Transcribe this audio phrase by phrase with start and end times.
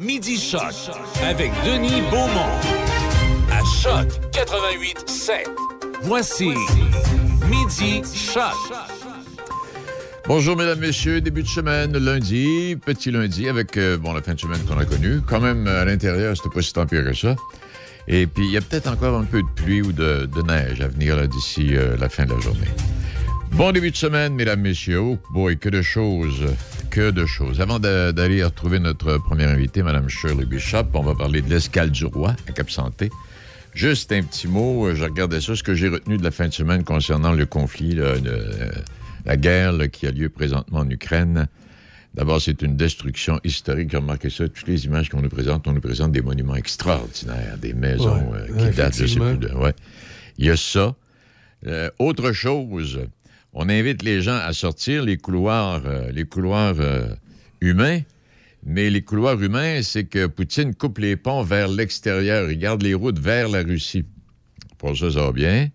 [0.00, 0.74] Midi Choc
[1.22, 2.50] avec Denis Beaumont.
[3.52, 5.48] À Choc 88 7.
[6.02, 6.48] Voici
[7.48, 8.42] Midi Choc.
[10.26, 11.20] Bonjour, mesdames, messieurs.
[11.20, 14.84] Début de semaine, lundi, petit lundi, avec euh, bon, la fin de semaine qu'on a
[14.84, 15.20] connue.
[15.24, 17.36] Quand même, à l'intérieur, c'était pas si tant pire que ça.
[18.08, 20.88] Et puis, il y a peut-être encore un peu de pluie ou de, neige à
[20.88, 22.68] venir d'ici euh, la fin de la journée.
[23.52, 24.98] Bon début de semaine, mesdames, messieurs.
[24.98, 26.44] Oh boy, que de choses.
[26.94, 27.60] Que de choses.
[27.60, 31.90] Avant de- d'aller retrouver notre première invitée, Mme Shirley Bishop, on va parler de l'escale
[31.90, 33.10] du roi à Cap-Santé.
[33.74, 36.46] Juste un petit mot, euh, je regardais ça, ce que j'ai retenu de la fin
[36.46, 38.70] de semaine concernant le conflit, là, de, euh,
[39.24, 41.48] la guerre là, qui a lieu présentement en Ukraine.
[42.14, 43.90] D'abord, c'est une destruction historique.
[43.90, 44.48] J'ai remarqué ça.
[44.48, 48.38] Toutes les images qu'on nous présente, on nous présente des monuments extraordinaires, des maisons Ouais,
[48.38, 49.48] euh, qui ouais, datent, je sais plus de.
[49.52, 49.74] Ouais.
[50.38, 50.94] Il y a ça.
[51.66, 53.00] Euh, autre chose,
[53.54, 57.06] on invite les gens à sortir les couloirs, euh, les couloirs euh,
[57.60, 58.00] humains.
[58.66, 62.50] Mais les couloirs humains, c'est que Poutine coupe les ponts vers l'extérieur.
[62.50, 64.04] Il garde les routes vers la Russie.
[64.78, 65.68] Pour ça, ça va bien.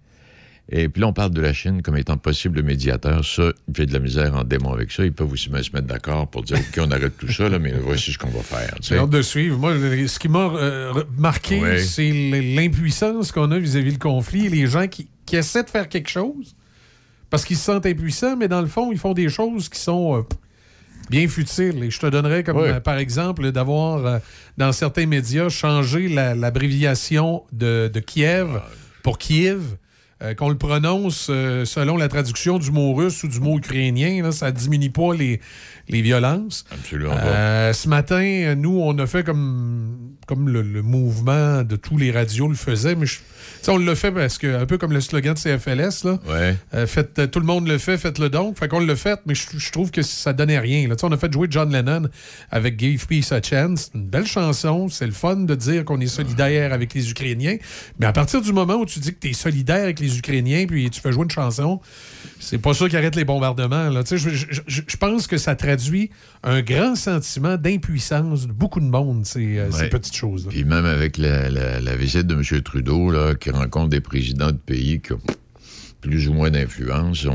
[0.71, 3.23] Et puis là, on parle de la Chine comme étant possible médiateur.
[3.25, 5.03] Ça, j'ai de la misère en démon avec ça.
[5.05, 7.73] Ils peuvent aussi se mettre d'accord pour dire, OK, on arrête tout ça, là, mais
[7.73, 8.75] voici ce qu'on va faire.
[8.81, 9.57] J'ai hâte de suivre.
[9.57, 9.73] Moi,
[10.07, 11.83] ce qui m'a euh, marqué, Oui.
[11.83, 12.11] c'est
[12.55, 16.09] l'impuissance qu'on a vis-à-vis le conflit et les gens qui, qui essaient de faire quelque
[16.09, 16.55] chose
[17.29, 20.17] parce qu'ils se sentent impuissants, mais dans le fond, ils font des choses qui sont
[20.17, 20.21] euh,
[21.09, 21.83] bien futiles.
[21.83, 22.69] Et je te donnerais comme, Oui.
[22.69, 24.19] euh, par exemple, d'avoir, euh,
[24.57, 28.61] dans certains médias, changé la- l'abréviation de, de Kiev
[29.03, 29.61] pour Kiev.
[30.21, 31.27] euh, qu'on le prononce
[31.63, 35.39] selon la traduction du mot russe ou du mot ukrainien, là, ça diminue pas les,
[35.87, 36.65] les violences.
[36.71, 37.71] Absolument pas.
[37.71, 42.49] Ce matin, nous, on a fait comme, comme le, le mouvement de tous les radios
[42.49, 43.19] le faisait, mais je-
[43.67, 46.55] on le fait parce que, un peu comme le slogan de CFLS, là, Ouais.
[46.73, 48.57] euh, faites, euh, tout le monde le fait, faites-le donc.
[48.57, 50.87] Fait qu'on le fait, mais je, trouve que ça donnait rien.
[50.87, 50.95] Là.
[51.03, 52.03] On a fait jouer John Lennon
[52.51, 53.91] avec Give Peace a Chance.
[53.93, 54.87] Une belle chanson.
[54.89, 57.57] C'est le fun de dire qu'on est solidaire avec les Ukrainiens.
[57.99, 60.65] Mais à partir du moment où tu dis que tu es solidaire avec les Ukrainiens
[60.67, 61.79] puis tu fais jouer une chanson,
[62.39, 63.89] c'est pas ça qui arrête les bombardements.
[63.89, 64.01] Là.
[64.09, 66.09] Je, je- je- je pense que ça traduit
[66.43, 70.49] un grand sentiment d'impuissance de beaucoup de monde, ces, euh, ces petites choses-là.
[70.51, 72.61] Puis même avec la, la- la visite de M.
[72.61, 75.21] Trudeau, là, qui rencontre des présidents de pays qui ont
[76.01, 77.27] plus ou moins d'influence.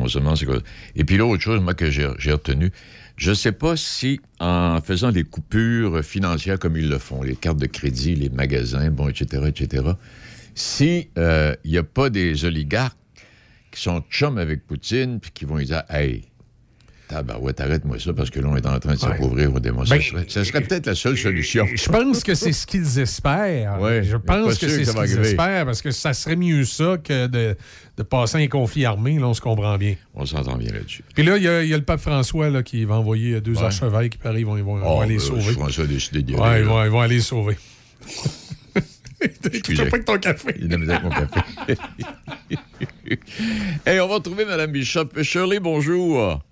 [0.97, 2.71] Et puis l'autre chose, moi, que j'ai retenu,
[3.17, 7.37] je ne sais pas si en faisant des coupures financières comme ils le font, les
[7.37, 9.85] cartes de crédit, les magasins, bon, etc., etc.,
[10.55, 12.97] si il n'y a pas des oligarques
[13.71, 16.23] qui sont chums avec Poutine puis qui vont dire Hey,
[17.15, 19.85] tabarouette, arrête-moi ça parce que là, on est en train de s'appauvrir au démon.
[19.85, 21.67] Ça Ben, serait, ça serait peut-être la seule solution.
[21.75, 23.81] Je pense que c'est ce qu'ils espèrent.
[23.81, 27.27] Ouais, je pense que c'est ce qu'ils espèrent parce que ça serait mieux ça que
[27.27, 27.57] de,
[27.97, 29.19] de passer un conflit armé.
[29.19, 29.95] Là, on se comprend bien.
[30.15, 31.05] On s'entend bien là-dessus.
[31.15, 33.41] Puis là, il y, a- il y a le pape François là, qui va envoyer
[33.41, 33.65] deux Ouais.
[33.65, 35.53] archevêques qui pareil, ils vont, ils vont, ils vont Oh, aller ben, sauver.
[35.53, 36.43] François a décidé d'y aller.
[36.43, 37.57] Ouais, ils vont, ils vont aller sauver.
[39.65, 40.55] Tu pas que ton café.
[40.61, 41.41] Il a mis avec mon café.
[43.87, 45.07] hey, on va retrouver Mme Bishop.
[45.23, 46.43] Shirley, bonjour.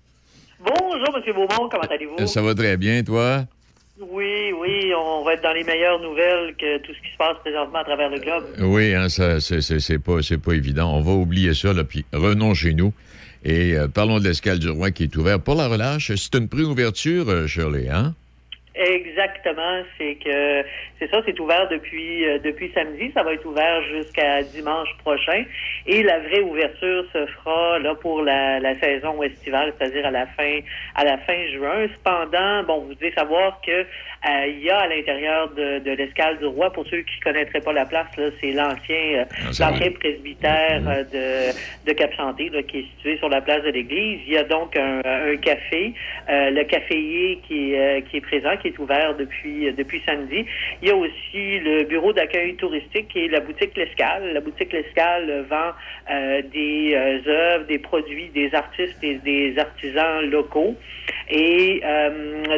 [0.63, 1.33] Bonjour, M.
[1.33, 2.15] Beaumont, comment allez-vous?
[2.19, 3.43] Euh, Ça va très bien, toi?
[3.99, 7.37] Oui, oui, on va être dans les meilleures nouvelles que tout ce qui se passe
[7.43, 8.43] présentement à travers le globe.
[8.61, 10.91] Oui, hein, ça, c'est, c'est- c'est pas, c'est pas évident.
[10.95, 12.93] On va oublier ça, là, puis revenons chez nous.
[13.45, 15.43] Et euh, parlons de l'escale du roi qui est ouverte.
[15.43, 18.15] Pour la relâche, c'est une préouverture, euh, Shirley, hein?
[18.75, 20.63] Exactement, c'est que
[20.97, 25.43] c'est ça, c'est ouvert depuis euh, depuis samedi, ça va être ouvert jusqu'à dimanche prochain
[25.85, 30.25] et la vraie ouverture se fera là pour la, la saison estivale, c'est-à-dire à la
[30.25, 30.59] fin
[30.95, 31.85] à la fin juin.
[31.93, 36.39] Cependant, bon, vous devez savoir que euh, il y a à l'intérieur de, de l'escale
[36.39, 39.25] du roi, pour ceux qui connaîtraient pas la place, là, c'est l'ancien euh,
[39.59, 43.69] Ah, l'ancien presbytère euh, de, de Cap-Santé, là, qui est situé sur la place de
[43.69, 44.21] l'église.
[44.25, 45.93] Il y a donc un, un café,
[46.29, 50.45] euh, le caféier qui euh, qui est présent, qui est ouvert depuis, euh, depuis samedi.
[50.81, 54.33] Il y a aussi le bureau d'accueil touristique et la boutique L'Escale.
[54.33, 55.71] La boutique L'Escale vend
[56.09, 60.75] euh, des euh, œuvres, des produits, des artistes des artisans locaux.
[61.29, 61.81] Et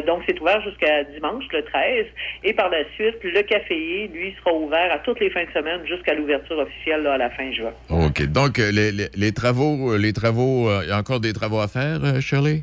[0.06, 2.06] donc, c'est ouvert jusqu'à dimanche, le 13.
[2.44, 5.80] Et par la suite, le caféier, lui, sera ouvert à toutes les fins de semaine
[5.86, 7.72] jusqu'à l'ouverture officielle là, à la fin juin.
[7.90, 8.22] OK.
[8.26, 11.98] Donc, les, les- les travaux, les travaux, il y a encore des travaux à faire,
[12.20, 12.62] Shirley?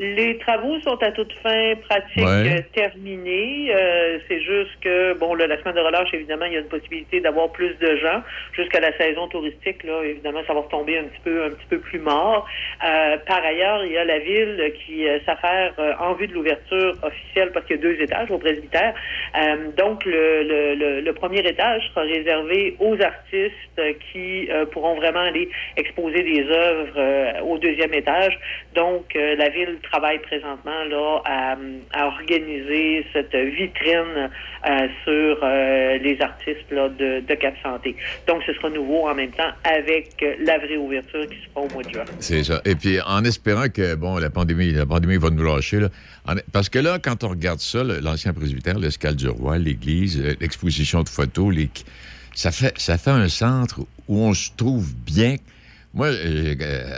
[0.00, 2.64] Les travaux sont à toute fin pratique Ouais.
[2.72, 3.72] terminés.
[3.74, 6.68] Euh, c'est juste que, bon, là, la semaine de relâche, évidemment, il y a une
[6.68, 8.22] possibilité d'avoir plus de gens.
[8.52, 11.78] Jusqu'à la saison touristique, là, évidemment, ça va retomber un petit peu, un petit peu
[11.80, 12.46] plus mort.
[12.86, 16.34] Euh, par ailleurs, il y a la ville qui euh, s'affaire euh, en vue de
[16.34, 18.94] l'ouverture officielle parce qu'il y a deux étages au presbytère.
[19.36, 25.20] Euh, donc, le, le, le, le premier étage sera réservé aux artistes qui pourront vraiment
[25.20, 28.38] aller exposer des œuvres au deuxième étage.
[28.74, 34.30] Donc, euh, la ville travaille présentement là à, organiser cette vitrine
[34.66, 37.94] euh, sur euh, les artistes de, Cap Santé.
[38.26, 41.68] Donc, ce sera nouveau en même temps avec la vraie ouverture qui se fera au
[41.72, 42.04] mois de juin.
[42.18, 42.60] C'est ça.
[42.64, 45.88] Et puis, en espérant que, bon, la pandémie, la pandémie va nous lâcher, là.
[46.52, 51.02] Parce que là, quand on regarde ça, l'ancien presbytère, l'escale du roi, l'église, euh, l'exposition
[51.02, 51.54] de photos,
[52.34, 55.36] ça, fait, ça fait un centre où on se trouve bien.
[55.94, 56.94] Moi, euh, euh,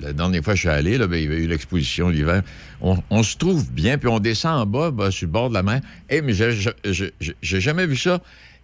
[0.00, 2.42] la dernière fois que je suis allé, ben, il y avait eu l'exposition l'hiver.
[2.80, 5.62] On, se trouve bien, puis on descend en bas, ben, sur le bord de la
[5.62, 5.80] mer.
[6.08, 8.22] Eh, mais j'ai- jamais vu ça.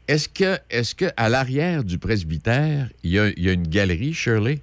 [0.08, 4.60] Est-ce que, est-ce que à l'arrière du presbytère, il y a une galerie, Shirley?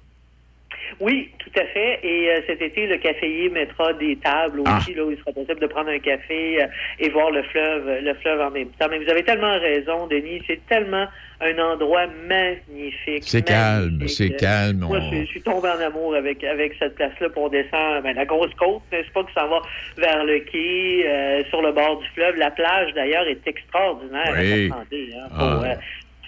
[1.00, 2.00] Oui, tout à fait.
[2.02, 4.78] Et euh, cet été, le caféier mettra des tables Ah.
[4.78, 6.66] aussi, là où il sera possible de prendre un café euh,
[6.98, 8.86] et voir le fleuve, le fleuve en même temps.
[8.90, 10.42] Mais vous avez tellement raison, Denis.
[10.46, 11.06] C'est tellement
[11.40, 13.22] un endroit magnifique.
[13.24, 14.78] C'est calme, c'est calme.
[14.78, 17.28] Moi, on- je, je suis tombé en amour avec, avec cette place-là.
[17.28, 19.60] Puis on descend ben, la grosse côte, n'est-ce pas, qui s'en va
[19.98, 22.36] vers le quai, euh, sur le bord du fleuve.
[22.36, 24.70] La plage, d'ailleurs, est extraordinaire Oui.
[24.70, 25.28] à.
[25.38, 25.60] Ah.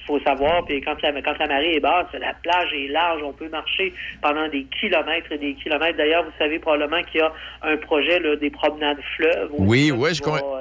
[0.06, 3.22] Faut, faut savoir, puis quand la, quand la marée est basse, la plage est large,
[3.22, 3.92] on peut marcher
[4.22, 5.96] pendant des kilomètres et des kilomètres.
[5.98, 7.32] D'ailleurs, vous savez probablement qu'il y a
[7.62, 9.50] un projet là, des promenades fleuves.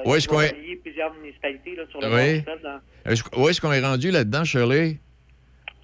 [0.04, 2.42] Oui, est-ce qui va qu'on est- relier plusieurs municipalités là, sur le Oui.
[2.42, 2.62] fleuve.
[2.62, 4.96] dans- Est-ce- Où est-ce qu'on est rendu là-dedans, Shirley?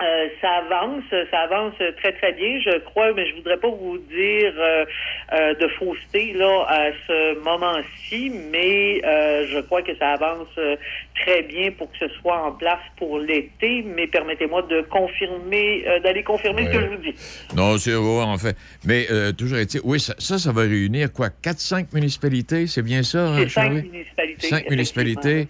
[0.02, 3.98] Euh, ça avance, ça avance très très bien, je crois, mais je voudrais pas vous
[3.98, 4.84] dire euh,
[5.32, 9.00] euh, de fausseté là à ce moment-ci, mais
[9.46, 10.48] je crois que ça avance
[11.14, 13.82] très bien pour que ce soit en place pour l'été.
[13.82, 17.14] Mais permettez-moi de confirmer, d'aller confirmer ce que je vous dis.
[17.56, 18.56] Non, c'est ouais, en fait.
[18.84, 19.06] Mais
[19.38, 21.28] toujours est-il, oui, ça, ça, ça va réunir quoi?
[21.28, 24.46] 4-5 municipalités, c'est bien ça, hein, cinq municipalités.
[24.48, 25.48] Cinq municipalités.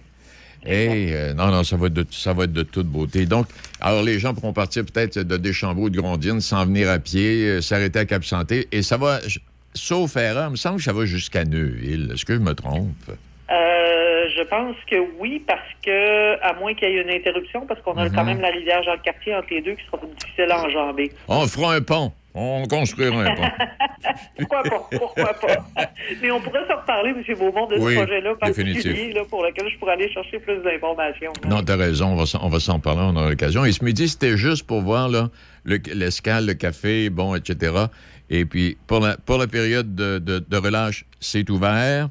[0.65, 3.25] Hey, euh, non, non, ça va, être de, ça va être de toute beauté.
[3.25, 3.47] Donc,
[3.81, 7.61] alors les gens pourront partir peut-être de Deschambault, de Grondines, s'en venir à pied, euh,
[7.61, 9.19] s'arrêter à Cap-Santé, et ça va,
[9.73, 12.11] sauf erreur, il me semble que ça va jusqu'à Neuville.
[12.13, 12.87] Est-ce que je me trompe?
[13.51, 17.81] Euh, je pense que oui, parce que, à moins qu'il y ait une interruption, parce
[17.81, 18.15] qu'on a Mhm.
[18.15, 21.11] quand même la rivière Jean-Cartier entre les deux qui sera difficile à enjamber.
[21.27, 22.11] On fera un pont.
[22.35, 23.43] On construira un pont.
[24.37, 24.89] Pourquoi pas?
[24.97, 25.65] Pourquoi pas?
[26.21, 27.23] Mais on pourrait se reparler, M.
[27.37, 28.83] Beaumont, de Oui, ce projet-là définitif.
[28.83, 31.31] particulier, là, pour lequel je pourrais aller chercher plus d'informations.
[31.47, 32.15] Non, t'as raison, on
[32.49, 33.63] va, s'en- parler, on aura l'occasion.
[33.65, 35.29] Et ce midi, c'était juste pour voir là,
[35.63, 37.73] le- l'escale, le, café, bon, etc.
[38.29, 42.09] Et puis, pour la, pour la période de, de- de relâche, c'est ouvert.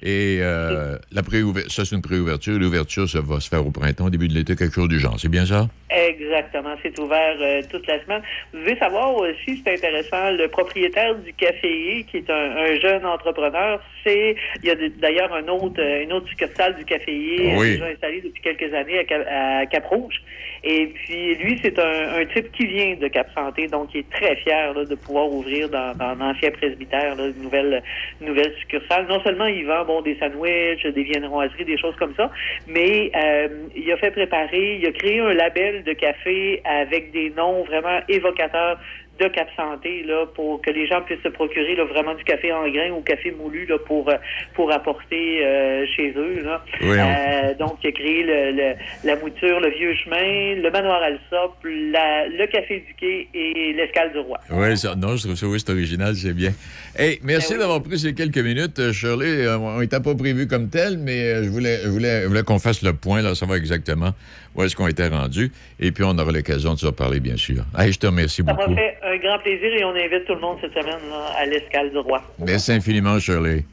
[0.00, 1.22] Et euh, la
[1.68, 2.58] ça, c'est une préouverture.
[2.58, 5.18] L'ouverture, ça va se faire au printemps, au début de l'été, quelque chose du genre.
[5.18, 5.68] C'est bien ça?
[5.90, 8.22] Exactement, c'est ouvert euh, toute la semaine.
[8.52, 13.04] Vous devez savoir aussi, c'est intéressant, le propriétaire du caféier, qui est un, un jeune
[13.06, 17.58] entrepreneur, c'est il y a d'ailleurs un autre, euh, une autre succursale du caféier euh,
[17.58, 17.70] Oui.
[17.72, 20.22] déjà installée depuis quelques années à, à Cap-Rouge.
[20.64, 24.10] Et puis lui, c'est un, un type qui vient de Cap Santé, donc il est
[24.10, 27.82] très fier là, de pouvoir ouvrir dans, dans l'ancien presbytère là, une nouvelle,
[28.20, 29.06] nouvelle succursale.
[29.08, 32.30] Non seulement il vend bon des sandwichs, des viennoiseries, des choses comme ça,
[32.66, 37.30] mais euh, il a fait préparer, il a créé un label de café avec des
[37.30, 38.78] noms vraiment évocateurs
[39.20, 42.52] de Cap Santé là pour que les gens puissent se procurer là, vraiment du café
[42.52, 44.14] en grains ou café moulu là pour euh,
[44.54, 46.64] pour apporter euh, chez eux là.
[46.82, 48.74] Oui, Euh, donc il a créé le, le-
[49.04, 54.12] la mouture, le vieux chemin, le manoir Alsop, la, le café du quai et l'escale
[54.12, 54.38] du roi.
[54.50, 56.52] Oui, ça, non, je trouve ça, oui, c'est original, c'est bien.
[56.96, 57.60] Hey, merci Ben oui.
[57.60, 59.46] d'avoir pris ces quelques minutes, Shirley.
[59.48, 62.82] On n'était pas prévu comme tel, mais je voulais, je voulais, je voulais qu'on fasse
[62.82, 64.10] le point, là, savoir exactement
[64.54, 65.52] où est-ce qu'on était rendu.
[65.78, 67.62] Et puis, on aura l'occasion de se reparler, bien sûr.
[67.78, 68.74] Hey, je te remercie Ça beaucoup.
[69.12, 71.98] Un grand plaisir et on invite tout le monde cette semaine là, à l'escale du
[71.98, 72.22] roi.
[72.38, 73.64] Merci infiniment, Shirley.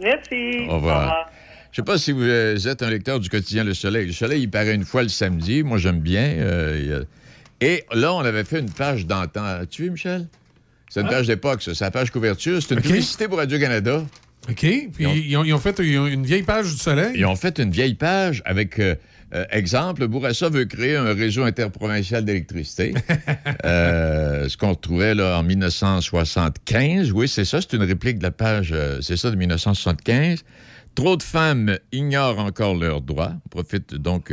[0.00, 0.66] Merci.
[0.68, 1.30] Au revoir.
[1.70, 4.06] Je sais pas si vous euh, êtes un lecteur du quotidien Le Soleil.
[4.06, 5.62] Le Soleil, il paraît une fois le samedi.
[5.62, 6.22] Moi, j'aime bien.
[6.38, 9.44] euh, a- Et là, on avait fait une page d'antan.
[9.44, 10.26] As-tu vu, Michel?
[10.90, 11.74] C'est une page d'époque, ça.
[11.74, 12.60] C'est la page couverture.
[12.60, 12.84] C'est une OK.
[12.86, 14.02] publicité pour Radio-Canada.
[14.50, 14.56] OK.
[14.58, 17.12] Puis ils ont, ils ont fait ils ont une vieille page du soleil?
[17.14, 18.94] Ils ont fait une vieille page avec, euh,
[19.34, 22.94] euh, exemple, Bourassa veut créer un réseau interprovincial d'électricité.
[23.64, 27.12] Euh, ce qu'on retrouvait là, en 1975.
[27.12, 30.42] Oui, c'est ça, c'est une réplique de la page, euh, c'est ça, de 1975.
[30.94, 33.34] Trop de femmes ignorent encore leurs droits.
[33.46, 34.32] On profite donc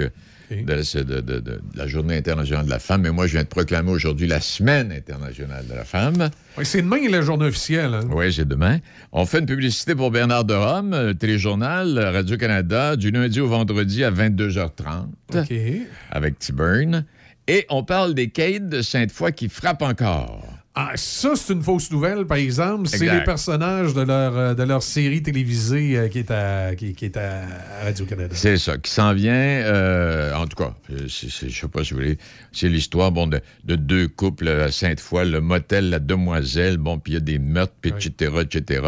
[0.56, 3.02] de, ce- de- de- de la Journée internationale de la femme.
[3.02, 6.30] Mais moi, je viens de proclamer aujourd'hui la Semaine internationale de la femme.
[6.64, 7.94] C'est demain la journée officielle.
[7.94, 8.08] hein.
[8.12, 8.80] Oui, c'est demain.
[9.12, 14.04] On fait une publicité pour Bernard de Rome, euh, téléjournal, Radio-Canada, du lundi au vendredi
[14.04, 15.54] à 22h30 OK.
[16.12, 17.06] avec T-Burn.
[17.48, 20.44] Et on parle des caïds de Sainte-Foy qui frappent encore.
[20.82, 22.88] Ah, ça, c'est une fausse nouvelle, par exemple.
[22.88, 26.94] C'est les personnages de leur, euh, de leur série télévisée euh, qui est à, qui,
[26.94, 27.42] qui est à
[27.84, 28.34] Radio-Canada.
[28.34, 32.18] C'est ça, qui s'en vient, euh, en tout cas, je sais pas si vous voulez,
[32.54, 37.12] c'est l'histoire bon, de, de deux couples à Sainte-Foy, le motel La Demoiselle, bon, puis
[37.12, 37.98] il y a des meurtres, puis Oui.
[38.08, 38.82] etc., etc.,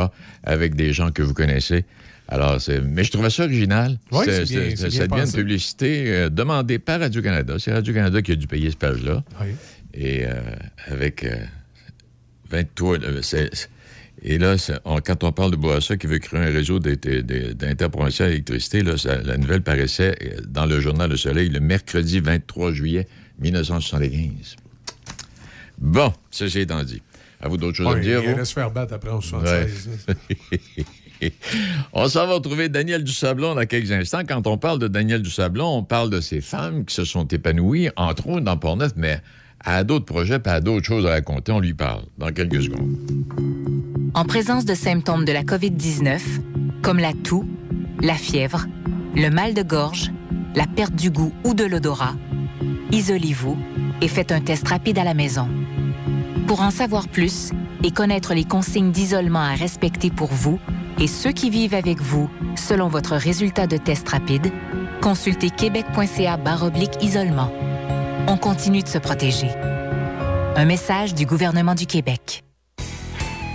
[0.44, 1.84] avec des gens que vous connaissez.
[2.30, 3.98] Alors, mais je trouvais ça original.
[4.14, 7.56] Oui, C'est- bien- ça devient une publicité euh, demandée par Radio-Canada.
[7.60, 9.22] C'est Radio-Canada qui a dû payer cette page-là.
[9.42, 9.48] Oui.
[9.94, 10.32] Et euh,
[10.88, 11.26] avec
[12.52, 12.98] 23...
[13.22, 13.70] c'est- c'est-
[14.24, 14.56] et là,
[14.86, 19.62] on- quand on parle de Bourassa qui veut créer un réseau d'interprovincial d'électricité, la nouvelle
[19.64, 23.08] paraissait euh, dans le journal Le Soleil le mercredi 23 juillet
[23.40, 24.58] 1975.
[25.80, 27.02] Bon, ceci étant dit.
[27.42, 29.90] À vous d'autres choses à me dire, il se faire battre après en 76.
[31.94, 34.22] on s'en va retrouver Daniel Dusablon dans quelques instants.
[34.28, 37.90] Quand on parle de Daniel Dusablon, on parle de ces femmes qui se sont épanouies,
[37.96, 39.20] entre autres dans Portneuf, mais
[39.64, 41.52] à d'autres projets, pas d'autres choses à raconter.
[41.52, 42.98] On lui parle dans quelques secondes.
[44.14, 46.20] En présence de symptômes de la COVID-19,
[46.82, 47.46] comme la toux,
[48.02, 48.66] la fièvre,
[49.16, 50.12] le mal de gorge,
[50.56, 52.16] la perte du goût ou de l'odorat,
[52.92, 53.58] isolez-vous
[54.02, 55.48] et faites un test rapide à la maison.
[56.48, 57.52] Pour en savoir plus
[57.84, 60.60] et connaître les consignes d'isolement à respecter pour vous
[61.00, 64.52] et ceux qui vivent avec vous selon votre résultat de test rapide,
[65.02, 66.38] consultez québec.ca
[67.02, 67.52] isolement.
[68.28, 69.50] On continue de se protéger.
[70.56, 72.44] Un message du gouvernement du Québec.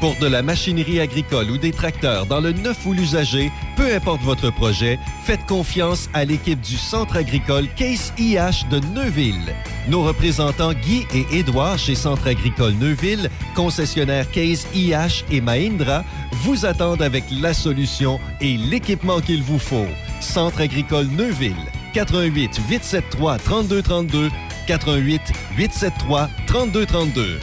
[0.01, 4.21] Pour de la machinerie agricole ou des tracteurs dans le neuf ou l'usager, peu importe
[4.23, 9.55] votre projet, faites confiance à l'équipe du Centre agricole Case IH de Neuville.
[9.89, 16.05] Nos représentants Guy et Édouard chez Centre agricole Neuville, concessionnaire Case IH et Mahindra,
[16.43, 19.87] vous attendent avec la solution et l'équipement qu'il vous faut.
[20.21, 21.55] Centre agricole Neuville,
[21.95, 24.31] 88 873 3232,
[24.67, 25.21] 88
[25.57, 27.39] 873 3232.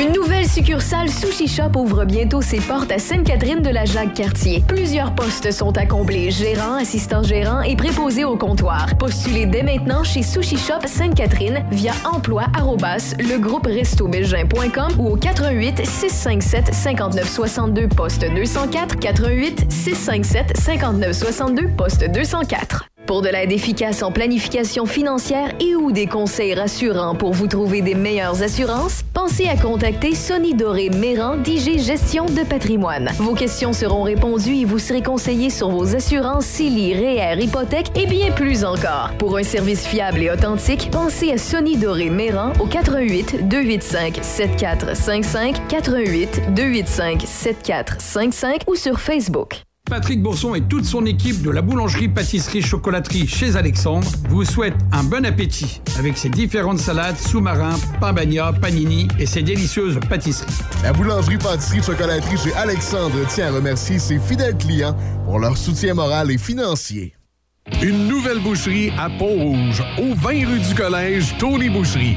[0.00, 4.62] Une nouvelle succursale Sushi Shop ouvre bientôt ses portes à Sainte-Catherine de la Jacques-Cartier.
[4.66, 8.96] Plusieurs postes sont à combler, gérant, assistant gérant et préposé au comptoir.
[8.98, 12.44] Postulez dès maintenant chez Sushi Shop Sainte-Catherine via emploi
[14.98, 22.89] ou au 88 657 59 62 poste 204 88 657 59 62 poste 204.
[23.10, 27.82] Pour de l'aide efficace en planification financière et ou des conseils rassurants pour vous trouver
[27.82, 33.10] des meilleures assurances, pensez à contacter Sonny Doré Méran d'IG Gestion de patrimoine.
[33.18, 38.06] Vos questions seront répondues et vous serez conseillé sur vos assurances CELI, REER, hypothèque et
[38.06, 39.10] bien plus encore.
[39.18, 45.66] Pour un service fiable et authentique, pensez à Sonny Doré Méran au 88 285 7455
[45.66, 49.64] 88 285 7455 ou sur Facebook.
[49.90, 55.26] Patrick Bourson et toute son équipe de la boulangerie-pâtisserie-chocolaterie chez Alexandre vous souhaitent un bon
[55.26, 60.46] appétit avec ses différentes salades, sous-marins, pain bagna, panini et ses délicieuses pâtisseries.
[60.84, 65.94] La boulangerie pâtisserie chocolaterie chez Alexandre tient à remercier ses fidèles clients pour leur soutien
[65.94, 67.14] moral et financier.
[67.82, 72.16] Une nouvelle boucherie à Pont-Rouge, au 20 rue du Collège, Tony Boucherie.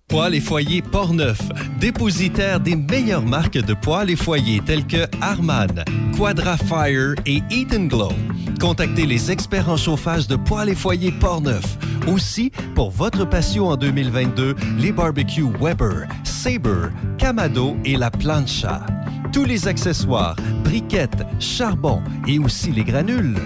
[0.11, 1.39] Poêles et foyers Portneuf,
[1.79, 5.85] dépositaire des meilleures marques de poêles et foyers tels que Harman,
[6.17, 8.11] Quadra Fire et Eat Glow.
[8.59, 11.77] Contactez les experts en chauffage de poêles et foyers Portneuf.
[12.07, 18.85] Aussi, pour votre patio en 2022, les barbecues Weber, Sabre, Camado et la Plancha.
[19.31, 23.37] Tous les accessoires, briquettes, charbon et aussi les granules.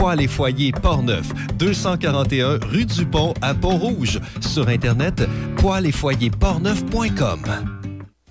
[0.00, 1.26] Poêles et foyers Portneuf,
[1.58, 4.18] 241 rue du Pont à Pont-Rouge.
[4.40, 7.40] Sur Internet, et portneuf.com.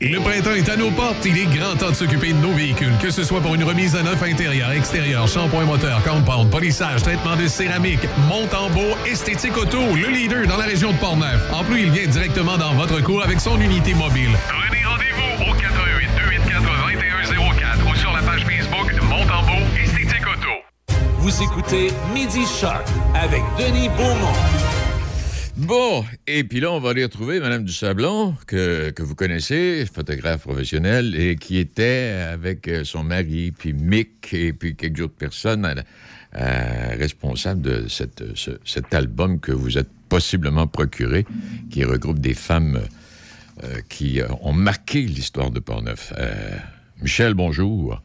[0.02, 1.24] Le printemps est à nos portes.
[1.26, 3.96] Il est grand temps de s'occuper de nos véhicules, que ce soit pour une remise
[3.96, 9.56] à neuf intérieur, extérieur, shampoing moteur, compound, polissage, traitement de céramique, monte en beau, esthétique
[9.56, 11.54] auto, le leader dans la région de Portneuf.
[11.54, 14.32] En plus, il vient directement dans votre cours avec son unité mobile.
[14.48, 15.09] Prenez rendez-vous
[21.22, 24.34] Vous écoutez Midi Choc avec Denis Beaumont.
[25.58, 30.44] Bon, et puis là, on va aller retrouver Mme Dusablon, que, que vous connaissez, photographe
[30.44, 35.66] professionnelle, et qui était avec euh, son mari, puis Mick, et puis quelques autres personnes
[35.66, 35.82] euh,
[36.38, 41.26] euh, responsables de cet album que vous êtes possiblement procuré,
[41.70, 42.80] qui regroupe des femmes
[43.90, 46.14] qui ont marqué l'histoire de Portneuf.
[47.02, 48.02] Michel, bonjour.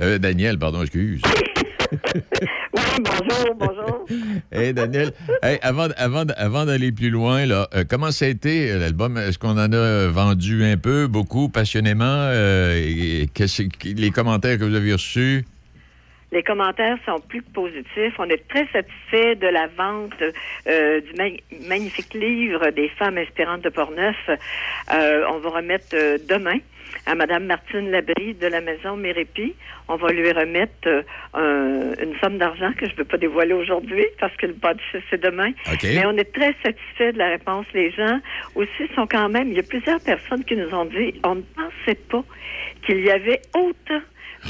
[0.00, 1.22] Daniel, pardon, excuse.
[2.74, 4.06] Oui, bonjour, bonjour.
[4.50, 8.70] Hey Daniel, hey, avant, avant, avant d'aller plus loin, là, euh, comment ça a été
[8.70, 9.18] euh, l'album?
[9.18, 12.04] Est-ce qu'on en a vendu un peu, beaucoup, passionnément?
[12.06, 13.28] Euh, et
[13.84, 15.44] les commentaires que vous avez reçus?
[16.32, 18.14] Les commentaires sont plus que positifs.
[18.18, 20.14] On est très satisfait de la vente
[20.66, 24.16] euh, du ma- magnifique livre des femmes inspirantes de Portneuf.
[24.30, 26.56] Euh, on va remettre euh, demain
[27.06, 29.54] à Madame Martine Labrie de la maison Mérépi.
[29.88, 31.02] On va lui remettre euh,
[31.34, 35.02] un- une somme d'argent que je ne peux pas dévoiler aujourd'hui parce que le budget
[35.10, 35.52] c'est demain.
[35.82, 37.66] Mais on est très satisfait de la réponse.
[37.74, 38.20] Les gens
[38.54, 39.48] aussi sont quand même.
[39.48, 42.24] Il y a plusieurs personnes qui nous ont dit on ne pensait pas
[42.86, 44.00] qu'il y avait autant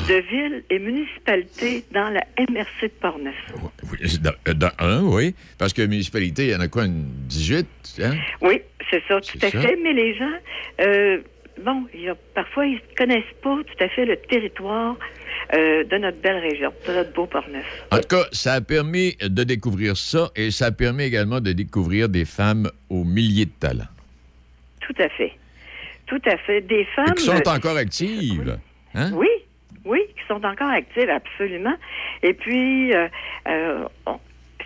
[0.08, 3.34] de villes et municipalités dans la MRC de Portneuf.
[3.90, 5.34] Oui, Dans, euh, dans un, oui.
[5.58, 7.66] Parce que municipalité, il y en a quoi, une 18?
[8.02, 8.14] Hein?
[8.40, 9.60] Oui, c'est ça, tout à ça.
[9.60, 9.76] fait.
[9.82, 10.32] Mais les gens,
[10.80, 11.18] euh,
[11.60, 14.96] bon, il y a, parfois, ils ne connaissent pas tout à fait le territoire
[15.54, 17.64] euh, de notre belle région, de notre beau Portneuf.
[17.90, 21.52] En tout cas, ça a permis de découvrir ça et ça a permis également de
[21.52, 23.88] découvrir des femmes aux milliers de talents.
[24.80, 25.32] Tout à fait.
[26.06, 26.60] Tout à fait.
[26.62, 27.14] Des Et femmes.
[27.14, 28.58] qui sont euh, encore actives.
[28.94, 29.10] Hein?
[29.14, 29.28] Oui,
[29.84, 31.74] oui, qui sont encore actives, absolument.
[32.22, 33.08] Et puis, euh,
[33.48, 34.18] euh, on-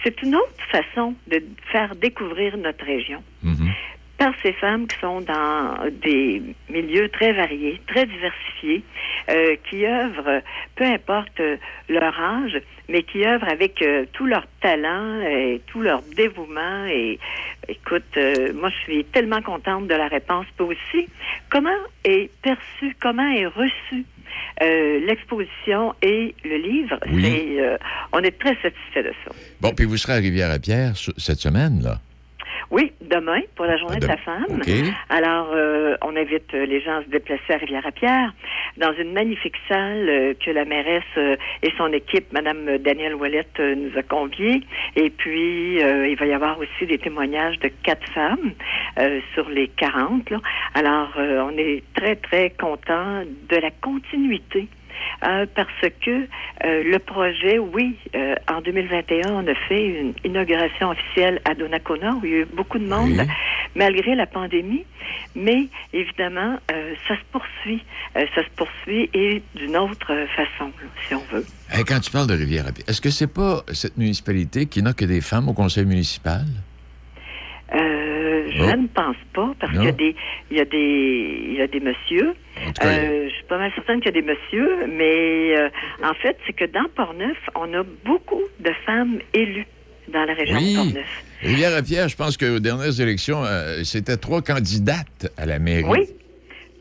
[0.05, 3.71] c'est une autre façon de faire découvrir notre région Mhm.
[4.19, 8.83] Par ces femmes qui sont dans des milieux très variés, très diversifiés,
[9.31, 10.41] euh, qui œuvrent,
[10.75, 11.57] peu importe euh,
[11.89, 12.59] leur âge,
[12.89, 16.87] mais qui œuvrent avec euh, tout leur talent et tout leur dévouement.
[16.87, 17.19] Et
[17.69, 20.47] écoute, euh, moi, je suis tellement contente de la réponse.
[20.57, 21.09] Puis aussi,
[21.51, 21.69] comment
[22.05, 24.05] est perçu, comment est reçu
[24.63, 26.99] euh, l'exposition et le livre?
[27.13, 27.23] Oui.
[27.23, 27.77] C'est, euh,
[28.13, 29.33] on est très satisfait de ça.
[29.61, 31.97] Bon, puis vous serez à Rivière-à-Pierre ce- cette semaine, là.
[32.71, 34.63] Oui, demain, pour la journée de la femme.
[35.09, 38.33] Alors, euh, on invite euh, les gens à se déplacer à Rivière-à-Pierre
[38.77, 43.59] dans une magnifique salle euh, que la mairesse euh, et son équipe, Madame Danielle Ouellette,
[43.59, 44.61] nous a conviée.
[44.97, 48.53] Et puis, euh, il va y avoir aussi des témoignages de quatre femmes
[48.99, 50.31] euh, sur les 40.
[50.31, 50.39] Là.
[50.75, 54.69] Alors, euh, on est très, très content de la continuité.
[55.25, 55.69] Euh, parce
[56.01, 61.55] que euh, le projet, oui, euh, en 2021, on a fait une inauguration officielle à
[61.55, 63.27] Donnacona où il y a eu beaucoup de monde,
[63.75, 64.85] malgré la pandémie.
[65.35, 66.59] Mais évidemment,
[67.07, 67.85] ça se poursuit.
[68.15, 71.45] Ça se poursuit et d'une autre façon, là, si on veut.
[71.71, 75.05] Hey, quand tu parles de Rivière-à-Pierre, est-ce que c'est pas cette municipalité qui n'a que
[75.05, 76.45] des femmes au conseil municipal?
[77.75, 78.77] Euh, je Oh.
[78.77, 80.15] ne pense pas parce qu'il y a des,
[80.51, 82.35] il y a des, il y a des messieurs.
[82.81, 85.69] Cas, Euh, je suis pas mal certaine qu'il y a des messieurs, mais euh,
[86.05, 89.67] en fait, c'est que dans Portneuf, on a beaucoup de femmes élues
[90.13, 90.77] dans la région de.
[90.77, 91.25] Portneuf.
[91.43, 95.85] Rivière-à-Pierre, je pense qu'aux dernières élections, euh, c'était trois candidates à la mairie.
[95.89, 96.09] Oui,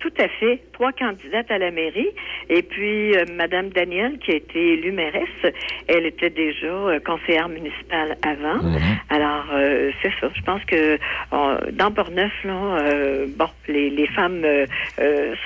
[0.06, 0.62] tout à fait.
[0.74, 2.10] Trois candidates à la mairie.
[2.50, 5.54] Et puis, euh, Madame Danielle, qui a été élue mairesse,
[5.88, 8.62] elle était déjà euh, conseillère municipale avant.
[8.62, 8.80] Mhm.
[9.10, 10.30] Alors, euh, c'est ça.
[10.36, 11.00] Je pense que
[11.72, 14.46] dans Portneuf, là, bon, les, les femmes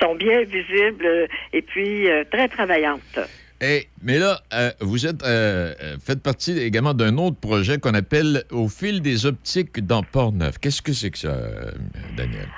[0.00, 3.18] sont bien visibles et puis très travaillantes.
[3.62, 8.44] Hey, mais là, euh, vous êtes euh, faites partie également d'un autre projet qu'on appelle
[8.50, 10.56] Au fil des optiques dans Port-Neuf.
[10.58, 11.70] Qu'est-ce que c'est que ça, euh,
[12.16, 12.48] Daniel?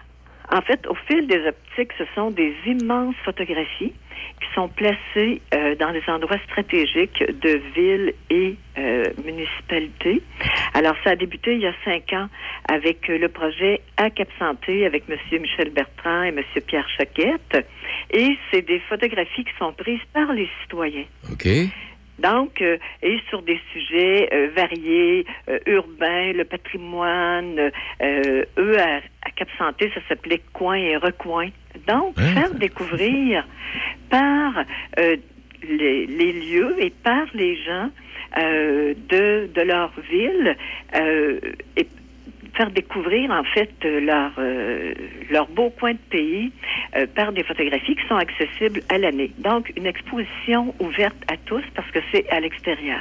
[0.53, 3.95] En fait, au fil des optiques, ce sont des immenses photographies
[4.41, 10.23] qui sont placées euh, dans des endroits stratégiques de villes et euh, municipalités.
[10.75, 12.29] Alors, ça a débuté il y a cinq ans
[12.69, 15.17] avec euh, le projet à Cap Santé avec M.
[15.41, 16.43] Michel Bertrand et M.
[16.67, 17.67] Pierre Choquette.
[18.11, 21.07] Et c'est des photographies qui sont prises par les citoyens.
[21.33, 21.49] OK.
[22.23, 27.71] Donc, euh, et sur des sujets euh, variés, euh, urbains, le patrimoine,
[28.03, 31.49] euh, eux, à, à Cap Santé, ça s'appelait Coin et Recoin.
[31.89, 32.35] Donc, Hein?
[32.35, 33.47] faire découvrir
[34.11, 34.65] par
[34.99, 35.17] euh,
[35.69, 37.89] les, les lieux et par les gens
[38.39, 40.57] euh, de, de leur ville
[40.95, 41.41] euh,
[41.77, 41.87] et
[42.55, 44.95] faire découvrir en fait euh, leur euh,
[45.31, 46.53] leur beau coin de pays
[46.97, 49.31] euh, par des photographies qui sont accessibles à l'année.
[49.39, 53.01] Donc une exposition ouverte à tous parce que c'est à l'extérieur.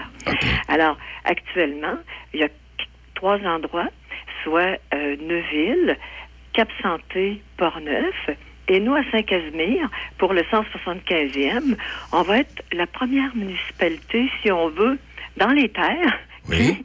[0.67, 1.97] Alors actuellement,
[2.33, 2.49] il y a
[3.15, 3.89] trois endroits,
[4.43, 5.97] soit euh, Neuville,
[6.53, 8.29] Cap-Santé, Portneuf.
[8.67, 11.75] Et nous, à Saint-Casimir, pour le 175e,
[12.13, 14.97] on va être la première municipalité, si on veut,
[15.35, 16.17] dans les terres,
[16.49, 16.83] qui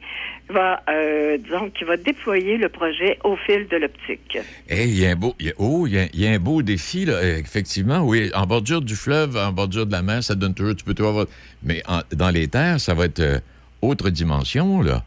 [0.49, 4.37] va, euh, disons, qui va déployer le projet au fil de l'optique.
[4.69, 6.31] Hey, il y a un beau, il y a- oh, y a, il y a
[6.31, 7.99] un beau défi, là, euh, effectivement.
[8.03, 10.93] Oui, en bordure du fleuve, en bordure de la mer, ça donne toujours, tu peux
[10.93, 11.25] toujours avoir...
[11.63, 13.39] Mais en- dans les terres, ça va être euh,
[13.81, 15.03] autre dimension, là.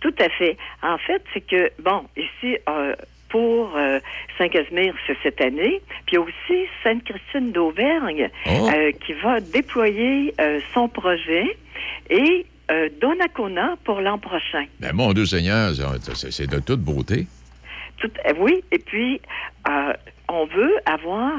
[0.00, 0.56] Tout à fait.
[0.82, 2.94] En fait, c'est que, bon, ici, euh,
[3.30, 3.98] pour euh,
[4.38, 5.82] Saint-Casimir, c'est cette année.
[6.06, 8.68] Puis il y a aussi Sainte-Christine d'Auvergne Oh.
[8.72, 11.56] euh, qui va déployer euh, son projet
[12.10, 14.66] et euh, Donnacona pour l'an prochain.
[14.80, 15.72] Ben, mon Dieu Seigneur,
[16.14, 17.26] c'est de toute beauté.
[17.98, 19.20] Tout, euh, oui, et puis,
[19.68, 19.92] euh,
[20.28, 21.32] on veut avoir,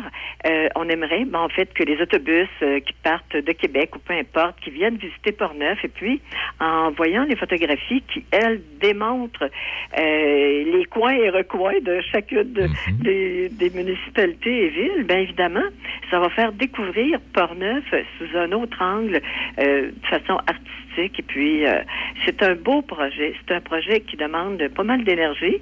[0.47, 3.99] euh, on aimerait, ben, en fait, que les autobus euh, qui partent de Québec ou
[3.99, 6.21] peu importe, qui viennent visiter Portneuf, et puis
[6.59, 9.49] en voyant les photographies qui, elles, démontrent
[9.97, 12.67] euh, les coins et recoins de chacune de-
[13.03, 15.63] des, des municipalités et villes, bien évidemment,
[16.09, 17.83] ça va faire découvrir Portneuf
[18.17, 19.21] sous un autre angle,
[19.59, 21.19] euh, de façon artistique.
[21.19, 21.79] Et puis, euh,
[22.25, 23.33] c'est un beau projet.
[23.47, 25.57] C'est un projet qui demande pas mal d'énergie.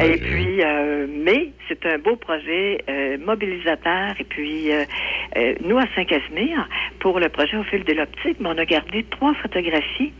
[0.00, 4.14] Et puis, euh, mais c'est un beau projet euh, mobilisateur.
[4.18, 4.84] Et puis, euh,
[5.36, 6.68] euh, nous, à Saint-Casimir,
[7.00, 10.12] pour le projet au fil de l'optique, ben, on a gardé trois photographies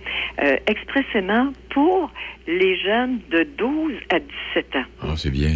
[0.66, 2.10] expressément pour
[2.46, 4.18] les jeunes de 12 à
[4.54, 5.50] 17 ans Ah, c'est bien.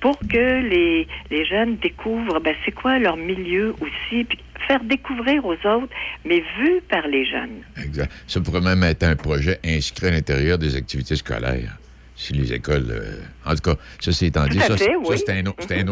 [0.00, 5.44] pour que les, les jeunes découvrent ben, c'est quoi leur milieu aussi, puis faire découvrir
[5.44, 5.92] aux autres,
[6.24, 7.62] mais vu par les jeunes.
[7.84, 8.12] Exact.
[8.28, 11.76] Ça pourrait même être un projet inscrit à l'intérieur des activités scolaires.
[12.22, 12.86] Si les écoles.
[12.90, 14.60] euh, En tout cas, ça, c'est étant dit.
[14.60, 15.06] Ça, c'est- oui.
[15.32, 15.46] un,
[15.82, 15.88] un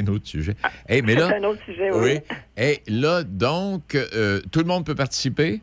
[0.00, 0.54] un autre sujet.
[0.88, 2.18] Hey, mais là, C'est un autre sujet, oui.
[2.56, 5.60] Et là, donc, euh, tout le monde peut participer?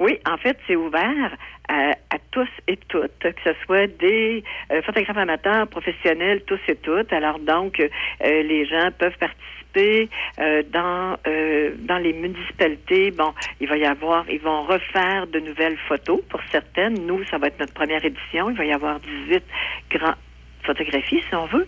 [0.00, 1.36] Oui, en fait, c'est ouvert
[1.68, 6.76] à, à tous et toutes, que ce soit des euh, photographes amateurs, professionnels, tous et
[6.76, 7.12] toutes.
[7.12, 7.88] Alors donc, euh,
[8.20, 13.10] les gens peuvent participer euh, dans euh, dans les municipalités.
[13.10, 17.06] Bon, il va y avoir, ils vont refaire de nouvelles photos pour certaines.
[17.06, 18.50] Nous, ça va être notre première édition.
[18.50, 19.42] Il va y avoir 18
[19.90, 20.14] grands
[20.62, 21.66] photographies, si on veut,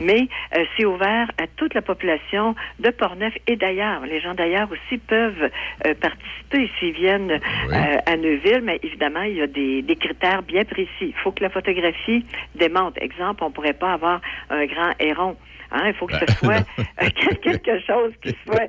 [0.00, 4.06] mais euh, c'est ouvert à toute la population de Portneuf et d'ailleurs.
[4.06, 5.50] Les gens d'ailleurs aussi peuvent
[5.86, 10.42] euh, participer s'ils viennent euh, à Neuville, mais évidemment, il y a des, des critères
[10.42, 10.88] bien précis.
[11.00, 13.00] Il faut que la photographie démontre.
[13.00, 15.36] Exemple, on pourrait pas avoir un grand héron.
[15.74, 15.88] Hein?
[15.88, 17.08] Il faut que ce soit euh,
[17.42, 18.68] quelque chose qui soit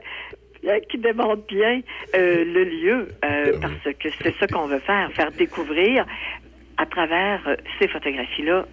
[0.90, 1.82] qui démontre bien
[2.16, 6.08] euh, le lieu, euh, parce que c'est ça qu'on veut faire, faire découvrir
[6.78, 7.40] à travers
[7.80, 8.66] ces photographies-là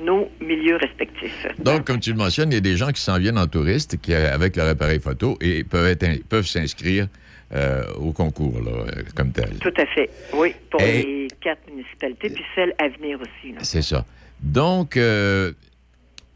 [0.00, 1.46] nos milieux respectifs.
[1.58, 4.00] Donc, comme tu le mentionnes, il y a des gens qui s'en viennent en touriste
[4.00, 7.08] qui, avec leur appareil photo et peuvent, être peuvent s'inscrire
[7.52, 8.84] euh, au concours, là,
[9.16, 9.50] comme tel.
[9.60, 13.54] Tout à fait, oui, pour Et- les quatre municipalités, puis celles à venir aussi.
[13.58, 14.04] C'est ça.
[14.40, 14.96] Donc,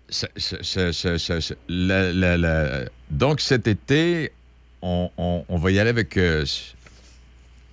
[0.09, 4.33] ça- ça- ça- ça- ça- ça- la- la- la- donc cet été,
[4.83, 6.45] on, on- on va y aller avec euh,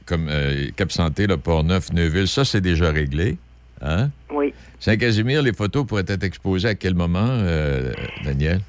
[0.06, 2.28] comme euh, Cap Santé, le Port-Neuf, Neuville.
[2.28, 3.38] Ça, c'est déjà réglé.
[3.82, 4.10] Hein?
[4.34, 4.54] Oui.
[4.80, 7.92] Saint-Casimir, les photos pourraient être exposées à quel moment, euh,
[8.24, 8.62] Daniel?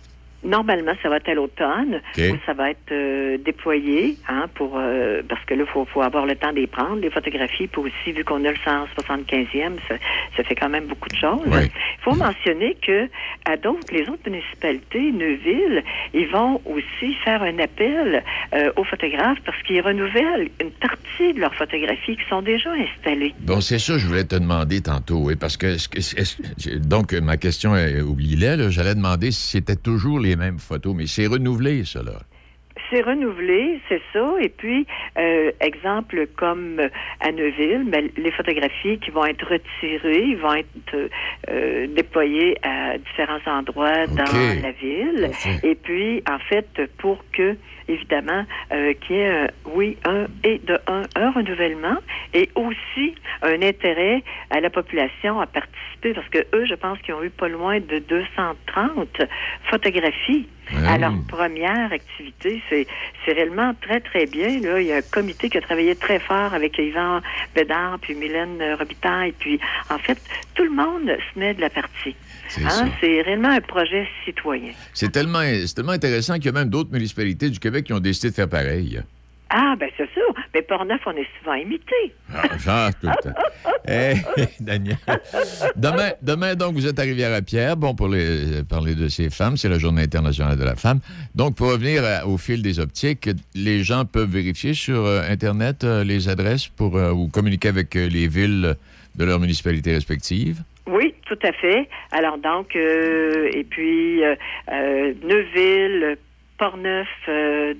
[0.44, 2.00] Normalement, ça va être à l'automne,
[2.32, 6.26] où ça va être euh, déployé, hein, pour euh, parce que là, faut, faut avoir
[6.26, 9.94] le temps d'y prendre, les photographies, puis aussi, vu qu'on a le 175e, ça,
[10.36, 11.40] ça fait quand même beaucoup de choses.
[11.46, 11.64] Oui.
[11.64, 13.08] Il faut mentionner que
[13.44, 15.82] à d'autres, les autres municipalités, Neuville,
[16.14, 18.22] ils vont aussi faire un appel
[18.54, 23.34] euh, aux photographes parce qu'ils renouvellent une partie de leurs photographies qui sont déjà installées.
[23.40, 25.66] Bon, c'est ça je voulais te demander tantôt, oui, parce que...
[25.66, 30.31] est-ce que- est-ce- donc, ma question, est- oublie-la, là, j'allais demander si c'était toujours les
[30.36, 32.20] mêmes photos, mais c'est renouvelé, là.
[32.90, 34.34] C'est renouvelé, c'est ça.
[34.40, 34.86] Et puis,
[35.18, 36.80] euh, exemple comme
[37.20, 41.08] à Neuville, ben, les photographies qui vont être retirées vont être euh,
[41.50, 45.30] euh, déployées à différents endroits dans la ville.
[45.62, 46.68] Et puis, en fait,
[46.98, 47.56] pour que,
[47.88, 51.96] évidemment, euh, y ait, un- oui, un et de un, un renouvellement
[52.34, 57.14] et aussi un intérêt à la population à participer, parce que eux, je pense qu'ils
[57.14, 59.22] ont eu pas loin de 230
[59.70, 60.48] photographies
[60.86, 62.62] à leur première activité.
[62.70, 62.86] C'est,
[63.24, 64.60] c'est réellement très, très bien.
[64.60, 64.80] Là.
[64.80, 67.20] Il y a un comité qui a travaillé très fort avec Yvan
[67.54, 69.32] Bédard, puis Mylène Robitaille.
[69.38, 69.58] Puis,
[69.90, 70.18] en fait,
[70.54, 72.16] tout le monde se met de la partie.
[72.54, 72.90] C'est Hein?
[73.24, 74.72] réellement un projet citoyen.
[74.94, 75.42] C'est tellement,
[75.74, 78.48] tellement intéressant qu'il y a même d'autres municipalités du Québec qui ont décidé de faire
[78.48, 79.00] pareil.
[79.54, 80.22] Ah, ben c'est sûr.
[80.54, 82.14] Mais Portneuf, on est souvent imité.
[82.34, 83.38] Ah, genre, tout le temps.
[83.86, 84.22] Hey,
[84.60, 84.96] Daniel.
[85.76, 87.76] Demain, demain, donc, vous êtes à Rivière-à-Pierre.
[87.76, 91.00] Bon, pour les, parler de ces femmes, c'est la Journée internationale de la femme.
[91.34, 95.84] Donc, pour revenir à- au fil des optiques, les gens peuvent vérifier sur euh, Internet
[95.84, 98.74] euh, les adresses pour euh, ou communiquer avec euh, les villes
[99.16, 100.62] de leur municipalité respective.
[100.86, 101.88] Oui, tout à fait.
[102.10, 104.34] Alors donc, euh, et puis euh,
[104.70, 106.16] euh, Neuville,
[106.58, 107.74] Portneuf, euh,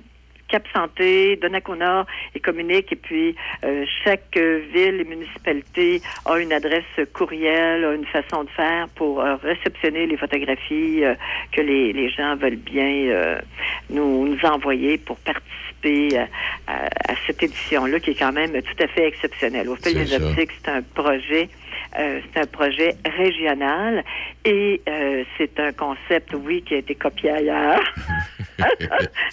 [0.49, 2.93] Cap Santé, Donnacona et communique.
[2.93, 3.35] Et puis
[3.65, 9.21] euh, chaque ville et municipalité a une adresse courriel, a une façon de faire pour
[9.21, 11.15] euh, réceptionner les photographies euh,
[11.53, 13.39] que les, les gens veulent bien euh,
[13.91, 16.29] nous, nous envoyer pour participer à,
[16.69, 19.69] à- à cette édition-là qui est quand même tout à fait exceptionnelle.
[19.69, 21.49] Au fil des optiques, c'est un projet
[21.99, 24.05] euh, c'est un projet régional
[24.45, 27.81] et euh, c'est un concept, oui, qui a été copié ailleurs.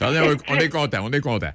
[0.01, 1.51] on, est, on est content, on est content.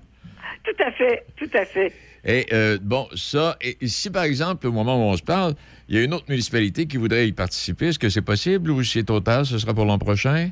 [0.64, 1.92] tout à fait, tout à fait.
[2.24, 5.54] Et euh, bon, ça, et si par exemple, au moment où on se parle,
[5.88, 8.82] il y a une autre municipalité qui voudrait y participer, est-ce que c'est possible ou
[8.82, 10.50] si c'est trop tard, ce sera pour l'an prochain?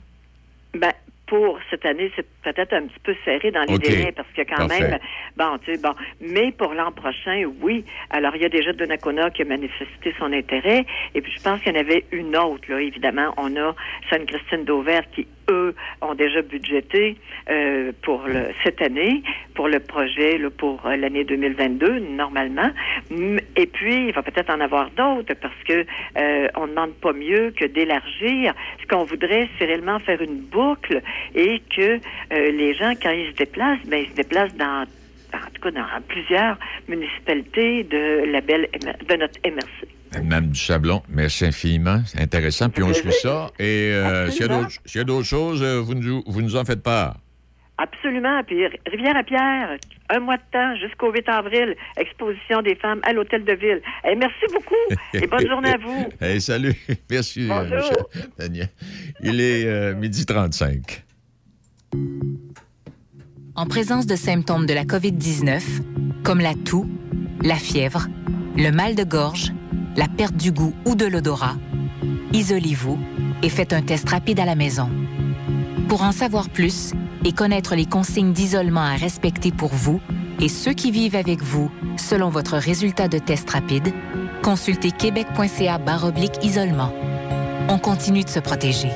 [0.79, 0.93] Ben,
[1.33, 4.69] pour cette année, c'est peut-être un petit peu serré dans les délais parce que quand
[4.69, 4.83] Parfait.
[4.83, 4.99] même,
[5.35, 7.87] bon, tu sais, bon, mais pour l'an prochain, oui.
[8.11, 11.63] Alors, il y a déjà Donnacona qui a manifesté son intérêt, et puis je pense
[11.63, 13.33] qu'il y en avait une autre, là, évidemment.
[13.39, 13.75] On a
[14.11, 17.17] Sainte-Christine d'Auvert qui, eux, ont déjà budgété
[17.51, 19.23] euh, pour le, cette année,
[19.55, 22.71] pour le projet, là, pour euh, l'année 2022, normalement.
[23.57, 25.87] Et puis, il va peut-être en avoir d'autres parce que
[26.19, 28.55] euh, on ne demande pas mieux que d'élargir.
[28.83, 31.01] Ce qu'on voudrait, c'est réellement faire une boucle
[31.35, 31.99] et que euh,
[32.31, 34.85] les gens, quand ils se déplacent, ben, ils se déplacent dans,
[35.35, 36.59] en tout cas, dans plusieurs
[36.89, 38.69] municipalités de la belle,
[39.09, 39.89] de notre MRC.
[40.15, 42.03] Mme Dusablon, merci infiniment.
[42.05, 42.69] C'est intéressant.
[42.69, 43.51] Puis on suit ça.
[43.59, 47.17] Et euh, s'il y a d'autres- choses, euh, vous nous, vous nous en faites part.
[47.79, 48.43] Absolument.
[48.47, 49.79] Puis Rivière-à-Pierre,
[50.11, 53.81] un mois de temps jusqu'au 8 avril, exposition des femmes à l'hôtel de ville.
[54.07, 54.75] Eh, merci beaucoup
[55.15, 56.07] et bonne journée à vous.
[56.21, 56.75] Hey, salut.
[57.11, 57.77] Merci, Bonjour.
[58.15, 58.69] Michel Daniel.
[59.23, 61.03] Il est euh, midi 35.
[63.55, 65.63] En présence de symptômes de la COVID-19,
[66.25, 66.87] comme la toux,
[67.43, 68.09] la fièvre,
[68.57, 69.53] le mal de gorge,
[69.95, 71.57] la perte du goût ou de l'odorat,
[72.33, 72.99] isolez-vous
[73.43, 74.89] et faites un test rapide à la maison.
[75.89, 76.93] Pour en savoir plus
[77.27, 80.01] et connaître les consignes d'isolement à respecter pour vous
[80.41, 83.93] et ceux qui vivent avec vous selon votre résultat de test rapide,
[84.43, 85.79] consultez québec.ca
[86.43, 86.93] isolement.
[87.69, 88.91] On continue de se protéger.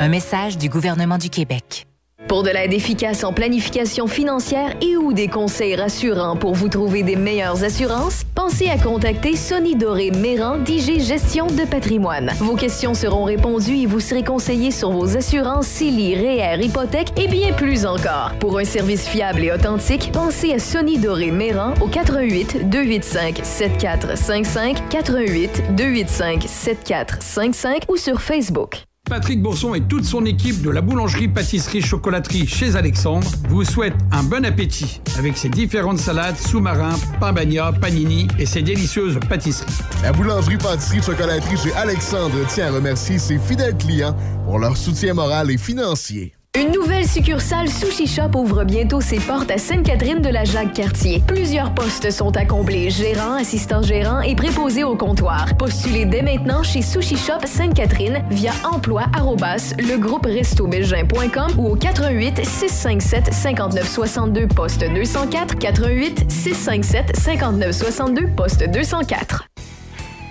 [0.00, 1.86] Un message du gouvernement du Québec.
[2.26, 7.04] Pour de l'aide efficace en planification financière et ou des conseils rassurants pour vous trouver
[7.04, 12.32] des meilleures assurances, pensez à contacter Sonny Doré Méran d'IG Gestion de patrimoine.
[12.38, 17.28] Vos questions seront répondues et vous serez conseillé sur vos assurances CELI, REER, hypothèque et
[17.28, 18.32] bien plus encore.
[18.40, 24.88] Pour un service fiable et authentique, pensez à Sonny Doré Méran au 88 285 7455
[24.88, 28.84] 88 285 7455 ou sur Facebook.
[29.08, 34.46] Patrick Bourson et toute son équipe de la boulangerie-pâtisserie-chocolaterie chez Alexandre vous souhaitent un bon
[34.46, 39.70] appétit avec ses différentes salades, sous-marins, pain bagna, panini et ses délicieuses pâtisseries.
[40.02, 45.58] La boulangerie-pâtisserie-chocolaterie chez Alexandre tient à remercier ses fidèles clients pour leur soutien moral et
[45.58, 46.34] financier.
[46.56, 51.20] Une nouvelle succursale Sushi Shop ouvre bientôt ses portes à Sainte-Catherine-de-la-Jacques-Cartier.
[51.26, 55.46] Plusieurs postes sont à combler, gérant, assistant gérant et préposé au comptoir.
[55.58, 63.34] Postulez dès maintenant chez Sushi Shop Sainte-Catherine via emploi arrobas legrouperestobelgin.com ou au 88 657
[63.34, 69.48] 59 62 poste 204 88 657 59 62 poste 204.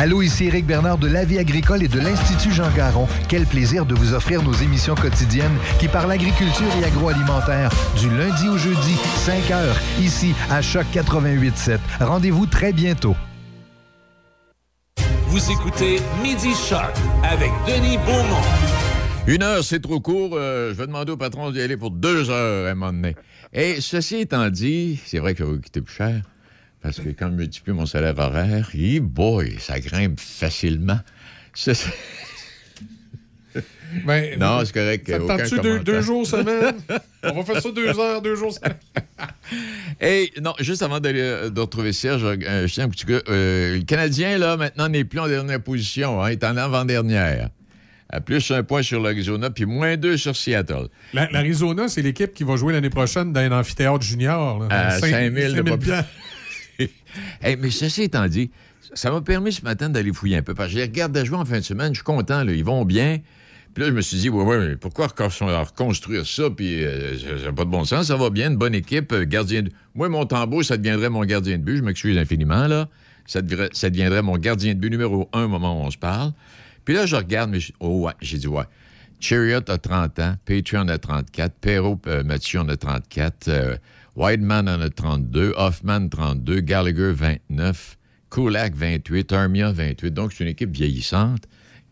[0.00, 3.08] Allô, ici Éric Bernard de La Vie agricole et de l'Institut Jean Garon.
[3.28, 8.48] Quel plaisir de vous offrir nos émissions quotidiennes qui parlent agriculture et agroalimentaire du lundi
[8.48, 11.80] au jeudi, 5 heures, ici à Choc 88.7.
[11.98, 13.16] Rendez-vous très bientôt.
[15.26, 18.46] Vous écoutez Midi Shark avec Denis Beaumont.
[19.26, 20.34] Une heure, c'est trop court.
[20.34, 23.16] Euh, je vais demander au patron d'y aller pour deux heures à un moment donné.
[23.52, 26.22] Et ceci étant dit, c'est vrai que ça va coûter plus cher.
[26.82, 28.70] Parce que quand je multiplie mon salaire horaire,
[29.02, 31.00] boy, ça grimpe facilement.
[34.06, 35.08] Ben, non, c'est correct.
[35.08, 36.74] Ça te deux, deux jours semaine?
[37.22, 38.74] On va faire ça deux heures, deux jours semaine.
[40.00, 43.78] Hey, non, juste avant d'aller, euh, de retrouver Serge, euh, je tiens un petit euh,
[43.78, 46.22] le Canadien, là, maintenant, n'est plus en dernière position.
[46.22, 47.48] Hein, il est en avant-dernière.
[48.10, 50.88] À plus un point sur l'Arizona, puis moins deux sur Seattle.
[51.14, 54.60] La- L'Arizona, c'est l'équipe qui va jouer l'année prochaine dans un amphithéâtre junior.
[54.60, 54.66] là.
[54.70, 55.62] À Cinq- 5 000 de
[56.78, 57.42] 5 000 pop- piastres.
[57.42, 58.50] Hey, mais ceci étant dit,
[58.94, 60.54] ça m'a permis ce matin d'aller fouiller un peu.
[60.54, 62.64] Parce que je les regardais jouer en fin de semaine, je suis content, là, ils
[62.64, 63.18] vont bien.
[63.74, 65.28] Puis là, je me suis dit, ouais, ouais, mais pourquoi recon-
[65.64, 66.50] reconstruire ça?
[66.50, 69.24] Puis euh, ça n'a pas de bon sens, ça va bien, une bonne équipe, euh,
[69.24, 69.70] gardien de...
[69.94, 72.88] Moi, mon tambour, ça deviendrait mon gardien de but, je m'excuse infiniment, là.
[73.26, 76.32] Ça deviendrait mon gardien de but numéro un au moment où on se parle.
[76.86, 78.64] Puis là, je regarde, mais je- oh ouais, j'ai dit, ouais.
[79.20, 83.48] Chariot a 30 ans, Patreon a 34, Perrault euh, Mathieu en a 34,
[84.22, 87.96] Wideman en a 32, Hoffman 32, Gallagher 29,
[88.30, 90.10] Kulak 28, Armia 28.
[90.12, 91.44] Donc, c'est une équipe vieillissante.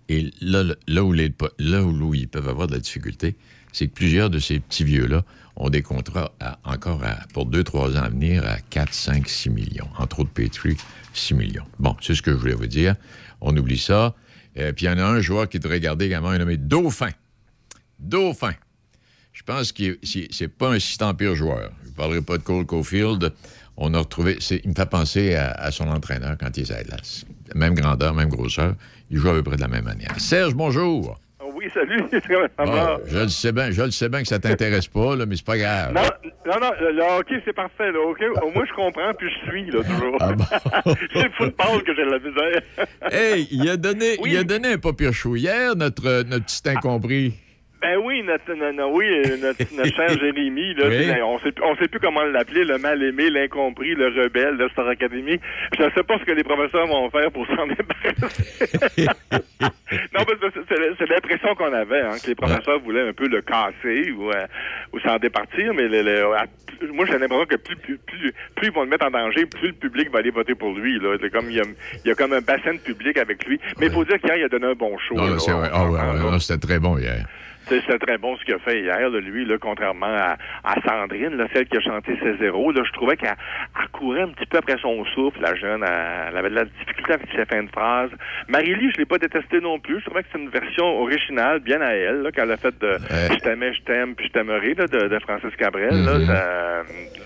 [0.08, 3.36] Et là, là, où, ils peuvent avoir de la difficulté,
[3.72, 6.32] c'est que plusieurs de ces petits vieux-là ont des contrats
[6.64, 9.88] encore à- pour 2-3 ans à venir à 4, 5, 6 millions.
[9.96, 10.76] Entre autres, Petrie,
[11.14, 11.64] 6 millions.
[11.78, 12.96] Bon, c'est ce que je voulais vous dire.
[13.40, 14.16] On oublie ça.
[14.58, 17.10] Euh, puis il y en a un joueur qui devrait garder également, un nommé Dauphin.
[18.00, 18.54] Dauphin.
[19.32, 21.70] Je pense que c'est pas un si tant pire joueur.
[21.96, 23.32] Je ne parlerai pas de Cole Caulfield.
[23.78, 24.36] On a retrouvé.
[24.50, 27.24] Il me fait penser à, à son entraîneur quand il est à la glace.
[27.54, 28.74] Même grandeur, même grosseur.
[29.10, 30.18] Il joue à peu près de la même manière.
[30.18, 31.18] Serge, bonjour.
[31.54, 32.02] Oui, salut.
[32.58, 35.36] Bon, je le sais bien, je le sais bien que ça t'intéresse pas, là, mais
[35.36, 35.94] c'est pas grave.
[35.94, 36.02] Non,
[36.44, 37.92] non, non, le hockey, c'est parfait.
[37.92, 37.98] Là?
[37.98, 40.16] Au moins, je comprends, puis je suis, là, toujours.
[40.20, 40.32] Ah
[40.84, 42.62] c'est le football que j'ai de la misère.
[43.10, 46.68] Hey, il a donné, il a donné un pas pire show hier, notre, notre petit
[46.68, 47.34] incompris.
[47.86, 48.52] Ben oui, notre,
[48.90, 51.04] oui, euh, notre, notre cher Jérémy, là, Oui.
[51.06, 54.88] c'est- on sait, on sait plus comment l'appeler, le mal-aimé, l'incompris, le rebelle de Star
[54.88, 55.38] Academy.
[55.78, 59.06] Je ne sais pas ce que les professeurs vont faire pour s'en débarrasser.
[60.14, 60.20] non,
[60.98, 64.46] c'est- l'impression qu'on avait, hein, que les professeurs voulaient un peu le casser ou, euh,
[64.92, 66.46] ou s'en départir, mais le- le- à-
[66.92, 69.68] moi j'ai l'impression que plus, plus, plus, plus ils vont le mettre en danger, plus
[69.68, 70.98] le public va aller voter pour lui.
[70.98, 71.16] Là.
[71.32, 71.64] Comme il y, a,
[72.04, 73.60] il y a comme un bassin de public avec lui.
[73.78, 75.14] Mais il faut dire qu'hier, il a donné un bon show.
[75.14, 75.30] Non, là.
[75.30, 76.30] là, Ah ouais, s'entend, ouais, là.
[76.32, 77.24] non, c'était très bon hier.
[77.68, 81.36] C'est très bon ce qu'il a fait hier, là, lui, là, contrairement à, à Sandrine,
[81.36, 82.70] là, celle qui a chanté ses zéros.
[82.72, 83.34] Là, je trouvais qu'elle
[83.80, 85.82] elle courait un petit peu après son souffle, la jeune.
[85.82, 88.10] Elle, elle avait de la difficulté avec ses fins de phrase.
[88.48, 89.98] Marie-Lie, je l'ai pas détestée non plus.
[90.00, 92.96] Je trouvais que c'est une version originale, bien à elle, qu'elle a faite de
[93.32, 95.90] Je t'aimais, je t'aime, puis je t'aimerai, de, de Francis Cabrel.
[96.04, 96.18] là.
[96.18, 96.26] Mm-hmm.
[96.26, 96.82] Ça-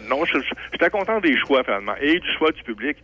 [0.09, 2.97] non, j'étais content des choix, finalement, et du choix du public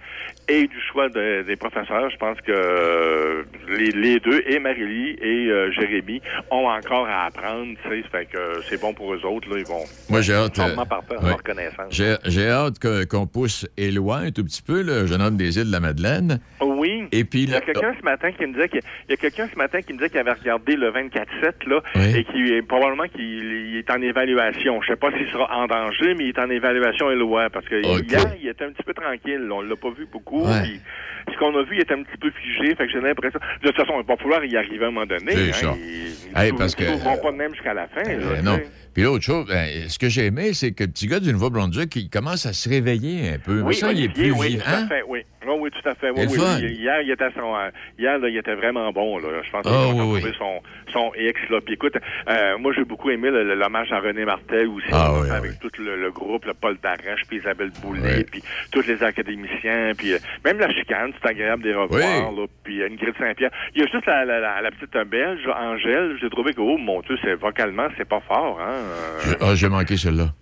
[0.48, 2.10] et du choix de- des professeurs.
[2.10, 6.20] Je pense que euh, les, les deux, et Marie-Lie et euh, Jérémy,
[6.50, 9.66] ont encore à apprendre, tu sais, fait que c'est bon pour eux autres, là, ils
[9.66, 10.58] vont Moi, j'ai hâte.
[10.58, 11.32] euh, ouais.
[11.32, 11.90] reconnaissance.
[11.90, 15.66] J'ai hâte que- qu'on pousse Éloi un tout petit peu, le jeune homme des îles
[15.66, 16.40] de la Madeleine.
[16.60, 17.04] Oui.
[17.12, 19.16] Et puis, Il y a quelqu'un ce matin qui me disait qu'il il y a
[19.16, 22.16] quelqu'un ce matin qui me disait qu'il avait regardé le 24-7 là Oui.
[22.16, 24.80] et qui est probablement qu'il il est en évaluation.
[24.82, 27.76] Je sais pas s'il sera en danger, mais il est en évaluation Éloi parce que
[27.98, 28.10] Ok.
[28.10, 29.48] hier il était un petit peu tranquille.
[29.50, 30.44] On l'a pas vu beaucoup.
[30.46, 30.62] Ouais.
[30.62, 30.80] puis
[31.34, 32.74] ce qu'on a vu, il était un petit peu figé.
[32.76, 33.40] Fait que j'ai l'impression.
[33.62, 35.32] De toute façon, il va falloir y arriver à un moment donné.
[35.32, 35.76] Hein.
[36.36, 36.84] Hey, parce que-
[37.22, 38.02] pas de même jusqu'à la fin.
[38.02, 38.58] là, Euh, tu non.
[38.96, 41.94] Puis l'autre chose, ben, ce que j'ai aimé, c'est que le petit gars du Nouveau-Brunswick,
[41.96, 43.62] il commence à se réveiller un peu.
[43.62, 44.64] Mais ça, il est plus oui, vivant.
[44.64, 45.20] tout à fait, oui.
[45.46, 46.10] Oui, oui, tout à fait.
[46.10, 46.72] Oui, oui, oui.
[46.80, 49.18] Hier, il était, son, euh, hier là, il était vraiment bon.
[49.18, 49.28] Là.
[49.44, 50.14] Je pense qu'il Ah, a oui, oui.
[50.14, 50.60] retrouvé son,
[50.92, 51.38] son ex.
[51.50, 51.60] Là.
[51.60, 51.94] Puis écoute,
[52.28, 54.86] euh, moi, j'ai beaucoup aimé l'hommage à René Martel aussi.
[54.90, 58.24] Ah, là, oui, avec tout le, le groupe, le Paul Darèche, puis Isabelle Boulay, Oui.
[58.24, 62.00] puis tous les académiciens, puis euh, même la chicane, c'est agréable de les revoir.
[62.30, 62.36] Oui.
[62.40, 63.50] Là, puis euh, Ingrid Saint-Pierre.
[63.76, 66.16] Il y a juste la, la, la, la petite belge, Angèle.
[66.20, 68.58] J'ai trouvé que, oh mon Dieu, c'est, vocalement, c'est pas fort.
[68.60, 68.82] Hein?
[69.40, 70.34] Ah, j'ai manqué celle-là.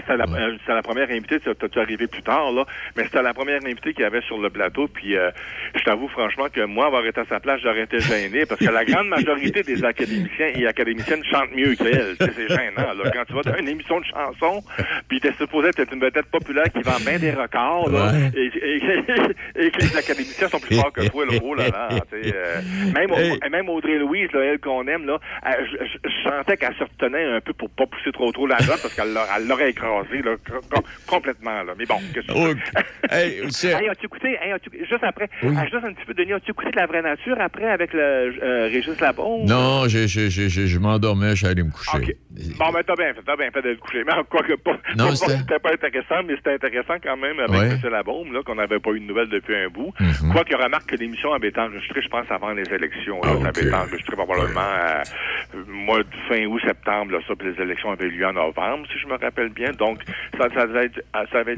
[0.00, 2.64] C'était la, euh, c'était la première invitée, tu t'as arrivé plus tard, là,
[2.96, 5.30] mais c'était la première invitée qu'il y avait sur le plateau, puis euh,
[5.74, 8.70] je t'avoue franchement que moi, avoir été à sa place, j'aurais été gêné, parce que
[8.70, 12.16] la grande majorité des académiciens et académiciennes chantent mieux qu'elle.
[12.20, 13.10] C'est gênant, là.
[13.12, 14.62] Quand tu vas dans une émission de chansons,
[15.08, 18.30] puis t'es supposé être une vedette populaire qui vend bien des records, là, Ouais.
[18.34, 21.32] et, et- et que les académiciens sont plus forts que toi, là.
[21.42, 22.60] Oh là là, tu sais, euh,
[22.94, 23.10] même,
[23.50, 27.24] même Audrey Louise, là, elle qu'on aime, là, je, je- je sentais qu'elle se retenait
[27.24, 30.22] un peu pour pas pousser trop trop la note parce qu'elle l'a- elle l'aurait écrasé
[30.22, 30.36] là,
[30.70, 31.62] com- complètement.
[31.62, 31.72] Là.
[31.78, 32.32] Mais bon, qu'est-ce que?
[32.34, 32.54] Oh,
[33.10, 33.38] hey,
[33.78, 35.54] Hey, as-tu écouté, hey, as-tu- juste après, Oui.
[35.58, 38.00] ah, juste un petit peu, Denis, as-tu écouté de la vraie nature après avec le
[38.42, 39.44] euh, Régis Labon?
[39.46, 42.16] Non, je m'endormais, je suis allé me coucher.
[42.58, 44.02] Bon, ben, t'as bien fait, t'as bien fait de le coucher.
[44.06, 44.78] Mais quoi que pas.
[44.96, 47.78] Non, c'était- pas intéressant, mais c'était intéressant quand même avec Ouais.
[47.82, 47.90] M.
[47.90, 49.92] Labaume, là, qu'on n'avait pas eu de nouvelles depuis un bout.
[49.98, 50.32] Mhm.
[50.32, 53.20] Quoique, remarque que l'émission avait été enregistrée, je pense, avant les élections.
[53.22, 53.30] là.
[53.34, 55.02] Ah, Ça avait été enregistré probablement euh,
[55.66, 58.98] mois de fin août, septembre, là, ça, puis les élections avaient lieu en novembre, si
[58.98, 59.67] je me rappelle bien.
[59.72, 60.00] Donc,
[60.38, 61.02] ça, ça avait été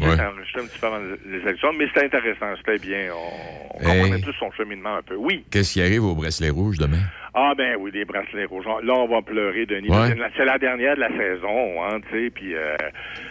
[0.06, 0.20] Ouais.
[0.20, 3.08] enregistré un petit peu avant les les élections, mais c'était intéressant, c'était bien.
[3.12, 4.00] On, on Hey.
[4.02, 5.14] comprenait tous son cheminement un peu.
[5.16, 5.44] Oui.
[5.50, 6.98] Qu'est-ce qui arrive au bracelet rouge demain?
[7.34, 8.64] Ah ben oui, des bracelets rouges.
[8.66, 9.88] Là, on va pleurer, Denis.
[9.88, 10.14] Ouais.
[10.36, 12.54] C'est la- dernière de la saison, hein, tu sais, puis...
[12.54, 12.76] Euh,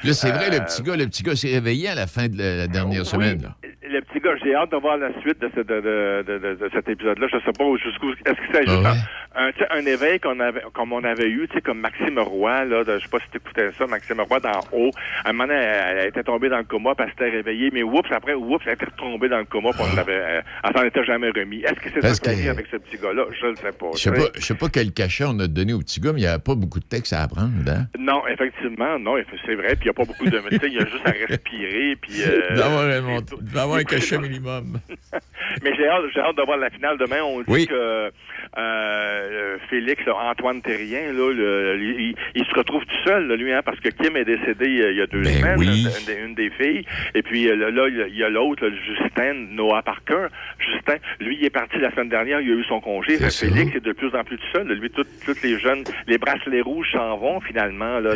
[0.03, 2.27] Là, c'est vrai, le euh, petit gars, le petit gars s'est réveillé à la fin
[2.27, 3.41] de la, la dernière oui, semaine.
[3.43, 3.55] là.
[3.91, 6.88] Le petit gars, j'ai hâte de voir la suite de, ce- de, de, de, cet
[6.89, 7.27] épisode-là.
[7.31, 8.12] Je sais pas jusqu'où...
[8.12, 8.93] Est-ce que c'est juste Ah
[9.35, 12.83] un, un, éveil qu'on avait, comme on avait eu, tu sais, comme Maxime Roy, là,
[12.85, 14.89] je sais pas si tu écoutais ça, Maxime Roy d'en haut.
[15.23, 17.69] À un moment donné, elle, elle était tombée dans le coma, puis elle s'était réveillée,
[17.71, 20.41] mais oups, après, oups, elle était retombée dans le coma, puis on l'avait...
[20.63, 21.62] elle s'en était jamais remis.
[21.62, 23.25] Est-ce que c'est Parce ça qui avec ce petit gars-là?
[23.39, 23.88] Je le sais pas.
[23.95, 26.19] Je sais pas, je sais pas quel cachet on a donné au petit gars, mais
[26.19, 27.52] il n'y a pas beaucoup de texte à apprendre.
[27.67, 27.88] Hein?
[27.97, 29.75] Non, effectivement, non, c'est vrai.
[29.75, 30.41] Puis il n'y a pas beaucoup de.
[30.67, 31.95] Il y a juste à respirer.
[32.01, 32.24] Puis.
[32.24, 34.80] euh, D'avoir un, un cachet minimum.
[35.64, 37.22] Mais j'ai hâte, j'ai hâte de voir la finale demain.
[37.24, 37.68] On dit Oui.
[37.68, 38.12] que
[38.58, 43.52] euh, Félix, là, Antoine Terrien, là, le- il, il se retrouve tout seul, là, lui,
[43.54, 45.60] hein, parce que Kim est décédé il y a- il y a deux Ben semaines,
[45.60, 45.86] oui.
[45.86, 46.86] une, des- une des filles.
[47.16, 50.28] Et puis euh, là, là, il y a- l'autre, là, Justin Noah Parker.
[50.60, 53.18] Justin, lui, il est parti la semaine dernière, il a eu son congé.
[53.18, 53.30] Fait.
[53.32, 54.68] Félix est de plus en plus tout seul.
[54.68, 58.00] Lui, tout- tous les jeunes, les bracelets rouges s'en vont finalement.
[58.00, 58.12] Là,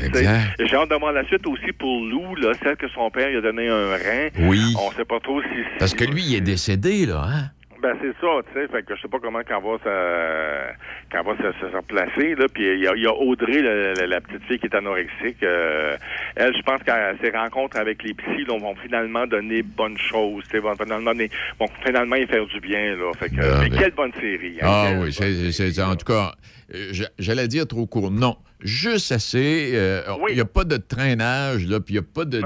[0.59, 3.37] J'ai hâte de voir la suite aussi pour Lou, là, celle que son père lui
[3.37, 4.29] a donné un rein.
[4.39, 4.59] Oui.
[4.79, 5.47] On sait pas trop si...
[5.79, 7.22] Parce que lui, il est décédé, là.
[7.23, 7.49] Hein?
[7.81, 11.35] ben c'est ça, tu sais, fait que je sais pas comment qu'elle va, ça, va
[11.35, 12.33] se, replacer.
[12.35, 14.67] Là, puis il y a, il y a Audrey, la, la- la petite fille qui
[14.67, 15.43] est anorexique.
[15.43, 15.97] euh,
[16.37, 20.43] elle, je pense que ses rencontres avec les psys là, vont finalement donner bonnes choses.
[20.45, 22.95] tu sais, Vont finalement, donner- vont finalement y faire du bien.
[22.95, 23.11] Là.
[23.19, 24.59] Fait que, Ah, mais quelle bonne série.
[24.61, 26.31] hein, Ah oui, c'est, en tout cas,
[26.73, 28.11] euh, j'a- j'allais dire trop court.
[28.11, 29.71] Non, juste assez.
[29.73, 32.39] euh, Il n'y a pas de traînage, là, puis il n'y a pas de...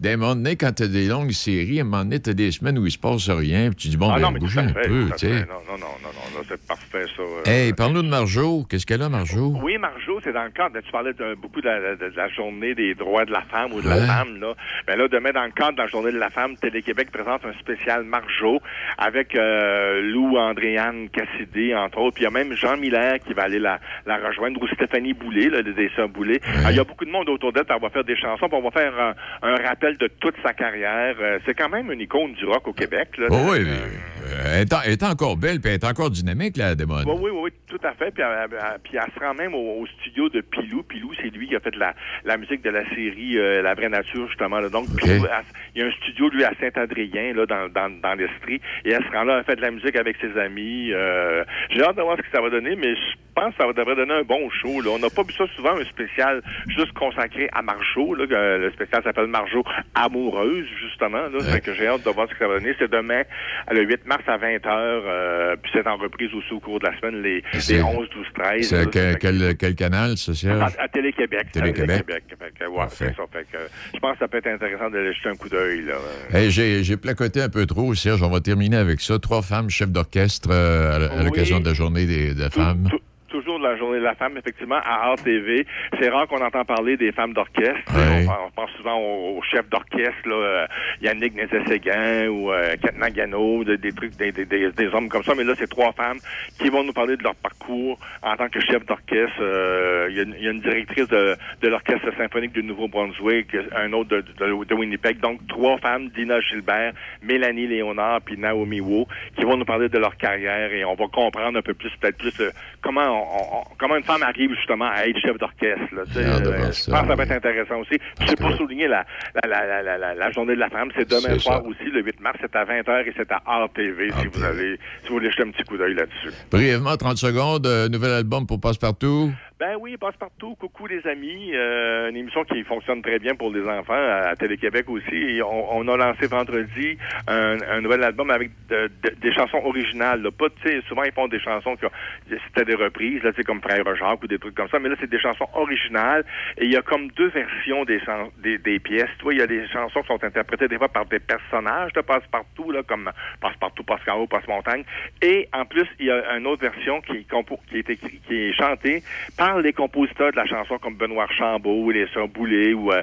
[0.00, 2.34] d'un moment donné, quand tu as des longues séries, à un moment donné, tu as
[2.34, 4.62] des semaines où il se passe rien, puis tu dis, bon, ah ben, mais à
[4.62, 5.28] un peu, tu sais.
[5.46, 7.22] Non, non, non, non, c'est parfait, ça.
[7.22, 7.42] euh.
[7.44, 8.64] Hey, parle-nous de Marjo.
[8.68, 9.54] Qu'est-ce qu'elle a, Marjo?
[9.62, 12.28] Oui, Marjo, c'est dans le cadre, tu parlais de, beaucoup de la, de- de la
[12.28, 13.96] journée des droits de la femme ou de Ouais.
[14.00, 14.54] la femme, là.
[14.86, 17.52] Ben là, demain, dans le cadre de la journée de la femme, Télé-Québec présente un
[17.60, 18.58] spécial Marjo
[18.98, 22.14] avec euh, Lou Andréane Cassidy, entre autres.
[22.14, 25.12] Puis il y a même Jean Miller qui va aller la, la rejoindre, ou Stéphanie
[25.12, 25.72] Boulay, là, des
[26.12, 26.40] Boulay.
[26.58, 28.56] Alors, Il y a beaucoup de monde autour d'elle, elle va faire des chansons, puis
[28.58, 31.16] on va faire un, un rappel de toute sa carrière.
[31.20, 33.26] Euh, c'est quand même une icône du rock au Québec, là.
[33.30, 36.10] Oh, oui, mais, euh, elle, est, en- elle est encore belle, puis elle est encore
[36.10, 37.02] dynamique, la démon.
[37.06, 38.10] Oui, oui, oui, tout à fait.
[38.12, 40.82] Puis, elle- elle- puis elle se rend même au, au studio de Pilou.
[40.82, 41.94] Pilou, c'est lui qui a fait la,
[42.24, 44.60] la musique de la série euh, La vraie nature, justement.
[44.60, 44.68] là.
[44.68, 45.44] Donc, Pilou, elle-
[45.74, 48.60] il y a un studio, lui, à Saint-Adrien, là, dans, dans, dans l'Estrie.
[48.84, 50.92] Et elle se rend là, elle fait de la musique avec ses amis.
[50.92, 53.72] Euh, J'ai hâte de voir ce que ça va donner, mais je pense que ça
[53.72, 54.80] devrait donner un bon show.
[54.80, 54.90] Là.
[54.92, 58.14] On n'a pas vu ça souvent, un spécial juste consacré à Marjo.
[58.14, 59.62] Là, que le spécial s'appelle Marjo
[59.94, 61.22] Amoureuse, justement.
[61.28, 61.40] Là.
[61.52, 62.74] Fait que j'ai hâte de voir ce que ça va donner.
[62.78, 63.22] C'est demain,
[63.70, 64.66] le 8 mars à 20h.
[64.66, 68.08] euh, puis c'est en reprise aussi au cours de la semaine, les, C'est- les 11,
[68.10, 68.68] 12, 13.
[68.68, 71.46] C'est que- quel, quel canal, ça, à, à Télé-Québec.
[71.52, 72.04] Télé-Québec?
[72.08, 75.82] Ouais, je pense que ça peut être intéressant de jeter un coup d'œil.
[75.82, 75.94] là.
[76.36, 78.22] Hey, j'ai, j'ai placoté un peu trop, Serge.
[78.22, 79.18] On va terminer avec ça.
[79.18, 81.62] Trois femmes chefs d'orchestre euh, à, l'occasion Oui.
[81.62, 82.88] de la journée des, des femmes.
[83.30, 85.64] Toujours de la journée de la femme, effectivement, à RTV.
[86.00, 87.80] C'est rare qu'on entend parler des femmes d'orchestre.
[87.94, 88.26] Ouais.
[88.28, 90.66] On, on pense souvent aux, aux chefs d'orchestre, là, euh,
[91.00, 95.22] Yannick Nézet-Séguin ou euh, Kat Nagano, de- des trucs, des, des, des- des hommes comme
[95.22, 95.34] ça.
[95.36, 96.18] Mais là, c'est trois femmes
[96.58, 99.38] qui vont nous parler de leur parcours en tant que chef d'orchestre.
[99.40, 102.62] Euh, Il y, a une- il y a une directrice de, de l'Orchestre symphonique du
[102.64, 105.20] Nouveau-Brunswick, un autre de, de, de Winnipeg.
[105.20, 109.04] Donc, trois femmes, Dina Gilbert, Mélanie Léonard puis Naomi Wu,
[109.36, 112.18] qui vont nous parler de leur carrière et on va comprendre un peu plus, peut-être
[112.18, 112.50] plus, euh,
[112.82, 115.94] comment on- on- on- comment une femme arrive justement à être chef d'orchestre.
[115.94, 117.98] là, Euh, je ça, pense que ça va être intéressant aussi.
[118.18, 119.04] Puis C'est pour souligner la,
[119.44, 120.90] la, la, la, journée de la femme.
[120.96, 121.66] C'est demain soir ça.
[121.66, 122.38] aussi, le 8 mars.
[122.40, 125.50] C'est à 20h et c'est à RTV si vous allez, si vous voulez jeter un
[125.50, 126.30] petit coup d'œil là-dessus.
[126.50, 129.30] Brièvement, 30 secondes, euh, nouvel album pour Passe-Partout.
[129.60, 130.54] Ben oui, passe-partout.
[130.58, 131.50] Coucou les amis.
[131.54, 135.14] Euh, une émission qui fonctionne très bien pour les enfants à, Télé-Québec aussi.
[135.14, 136.96] Et on, on a lancé vendredi
[137.28, 140.22] un, un nouvel album avec de- de- des chansons originales.
[140.22, 140.30] Là.
[140.30, 140.46] Pas,
[140.88, 141.90] souvent ils font des chansons qui ont-
[142.30, 144.78] c'était des reprises, là, comme Frère Jacques ou des trucs comme ça.
[144.78, 146.24] Mais là, c'est des chansons originales.
[146.56, 148.00] Et il y a comme deux versions des,
[148.38, 149.10] des, des pièces.
[149.18, 152.00] Tu il y a des chansons qui sont interprétées des fois par des personnages de
[152.00, 153.10] passe-partout, là, comme
[153.42, 154.84] passe-partout, passe-en haut, passe-montagne.
[155.20, 157.26] Et en plus, il y a une autre version qui, est
[157.68, 159.02] qui est qui est chantée
[159.36, 163.02] par les compositeurs de la chanson comme Benoît Archambault, les Sœurs Boulay ou euh,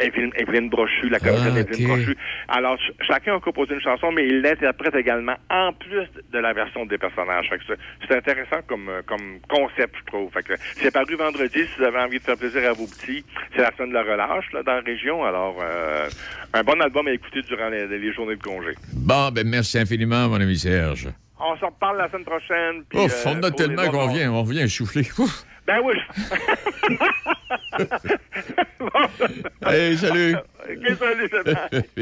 [0.00, 1.96] Evelyne, Evelyne Brochu, la comédienne Ah, Evelyne ok.
[1.96, 2.16] Brochu.
[2.48, 6.52] Alors, ch- chacun a composé une chanson, mais il l'interprète également en plus de la
[6.52, 7.50] version des personnages.
[8.08, 10.30] C'est- intéressant comme, euh, comme concept, je trouve.
[10.76, 13.24] C'est paru vendredi, si vous avez envie de faire plaisir à vos petits.
[13.54, 15.24] C'est la semaine de la relâche là, dans la région.
[15.24, 16.08] Alors, euh,
[16.54, 18.70] un bon album à écouter durant les, les journées de congé.
[18.94, 21.08] Bon, ben merci infiniment, mon ami Serge.
[21.40, 22.84] On s'en reparle la semaine prochaine.
[22.88, 25.06] puis, Ouf, on a tellement qu'on vient, on vient souffler.
[25.18, 25.44] Ouf.
[25.66, 25.94] Ben oui.
[29.66, 30.36] Hey, salut.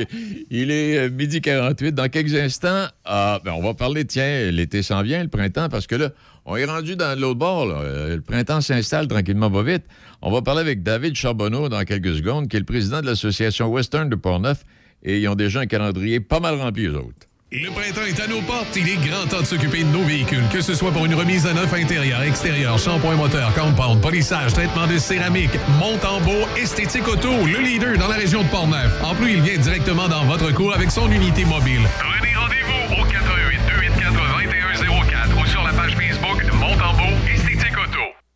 [0.50, 1.92] Il est euh, midi 48.
[1.94, 5.86] Dans quelques instants, ah, ben, on va parler, tiens, l'été s'en vient, le printemps, parce
[5.86, 6.10] que là,
[6.44, 7.66] on est rendu dans l'autre bord.
[7.66, 7.76] là.
[7.76, 9.84] Euh, Le printemps s'installe tranquillement, va vite.
[10.20, 13.68] On va parler avec David Charbonneau dans quelques secondes, qui est le président de l'Association
[13.68, 14.64] Western de Portneuf,
[15.02, 17.26] et ils ont déjà un calendrier pas mal rempli, eux autres.
[17.54, 18.74] Le printemps est à nos portes.
[18.76, 21.46] Il est grand temps de s'occuper de nos véhicules, que ce soit pour une remise
[21.46, 27.06] à neuf intérieur, extérieur, shampoing moteur, compound, polissage, traitement de céramique, monte en beau, esthétique
[27.06, 28.90] auto, le leader dans la région de Portneuf.
[29.02, 31.82] En plus, il vient directement dans votre cour avec son unité mobile.
[31.98, 33.04] Prenez rendez-vous au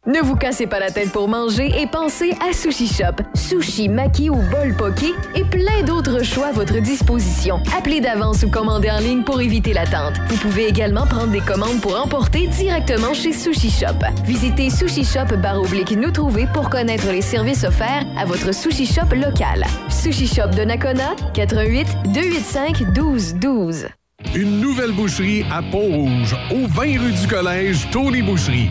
[0.07, 3.25] Ne vous cassez pas la tête pour manger et pensez à Sushi Shop.
[3.35, 7.61] Sushi, maki ou bol poké et plein d'autres choix à votre disposition.
[7.77, 10.15] Appelez d'avance ou commandez en ligne pour éviter l'attente.
[10.29, 13.99] Vous pouvez également prendre des commandes pour emporter directement chez Sushi Shop.
[14.25, 18.87] Visitez Sushi Shop barre oblique nous trouver pour connaître les services offerts à votre Sushi
[18.87, 19.65] Shop local.
[19.89, 21.85] Sushi Shop de Nakona, 88
[22.15, 23.89] 285 1212.
[24.37, 28.71] Une nouvelle boucherie à Pont-Rouge, au 20 rue du Collège, Tony Boucherie.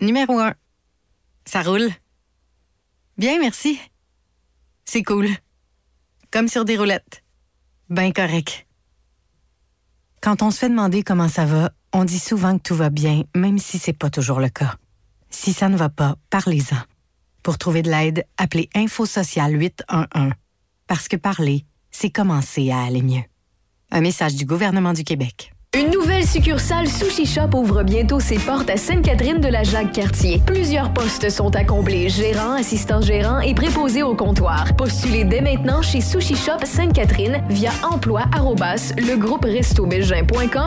[0.00, 0.54] Numéro un.
[1.44, 1.90] Ça roule.
[3.16, 3.80] Bien, merci.
[4.84, 5.28] C'est cool.
[6.30, 7.24] Comme sur des roulettes.
[7.90, 8.66] Ben correct.
[10.20, 13.24] Quand on se fait demander comment ça va, on dit souvent que tout va bien,
[13.34, 14.76] même si c'est pas toujours le cas.
[15.30, 16.78] Si ça ne va pas, parlez-en.
[17.42, 20.32] Pour trouver de l'aide, appelez Info Social 811.
[20.86, 23.24] Parce que parler, c'est commencer à aller mieux.
[23.90, 25.52] Un message du gouvernement du Québec.
[25.78, 30.42] Une nouvelle succursale Sushi Shop ouvre bientôt ses portes à Sainte-Catherine de la Jacques-Cartier.
[30.44, 34.74] Plusieurs postes sont à combler, gérant, assistant gérant et préposé au comptoir.
[34.74, 38.22] Postulez dès maintenant chez Sushi Shop Sainte-Catherine via emploi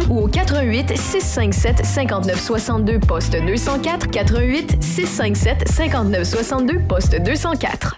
[0.10, 7.98] ou au 88 657 59 62 poste 204 88 657 59 62 poste 204.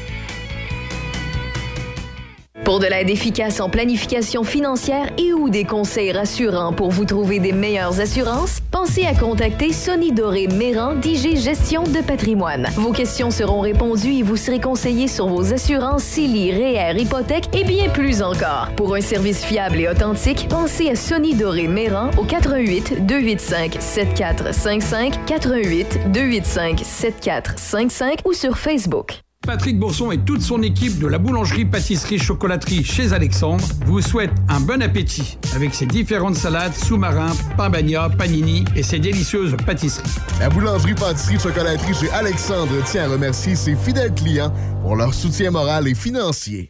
[2.71, 7.39] Pour de l'aide efficace en planification financière et ou des conseils rassurants pour vous trouver
[7.39, 12.69] des meilleures assurances, pensez à contacter Sonny Doré Méran d'IG Gestion de patrimoine.
[12.77, 17.65] Vos questions seront répondues et vous serez conseillé sur vos assurances CELI, REER, hypothèque et
[17.65, 18.69] bien plus encore.
[18.77, 25.25] Pour un service fiable et authentique, pensez à Sonny Doré Méran au 88 285 7455
[25.25, 29.19] 88 285 7455 ou sur Facebook.
[29.45, 34.35] Patrick Bourson et toute son équipe de la boulangerie pâtisserie chocolaterie chez Alexandre vous souhaitent
[34.47, 40.09] un bon appétit avec ses différentes salades, sous-marins, pain bagna, panini et ses délicieuses pâtisseries.
[40.39, 45.49] La boulangerie pâtisserie chocolaterie chez Alexandre tient à remercier ses fidèles clients pour leur soutien
[45.49, 46.69] moral et financier.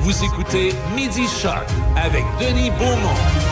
[0.00, 3.49] Vous écoutez Midi Shark avec Denis Beaumont.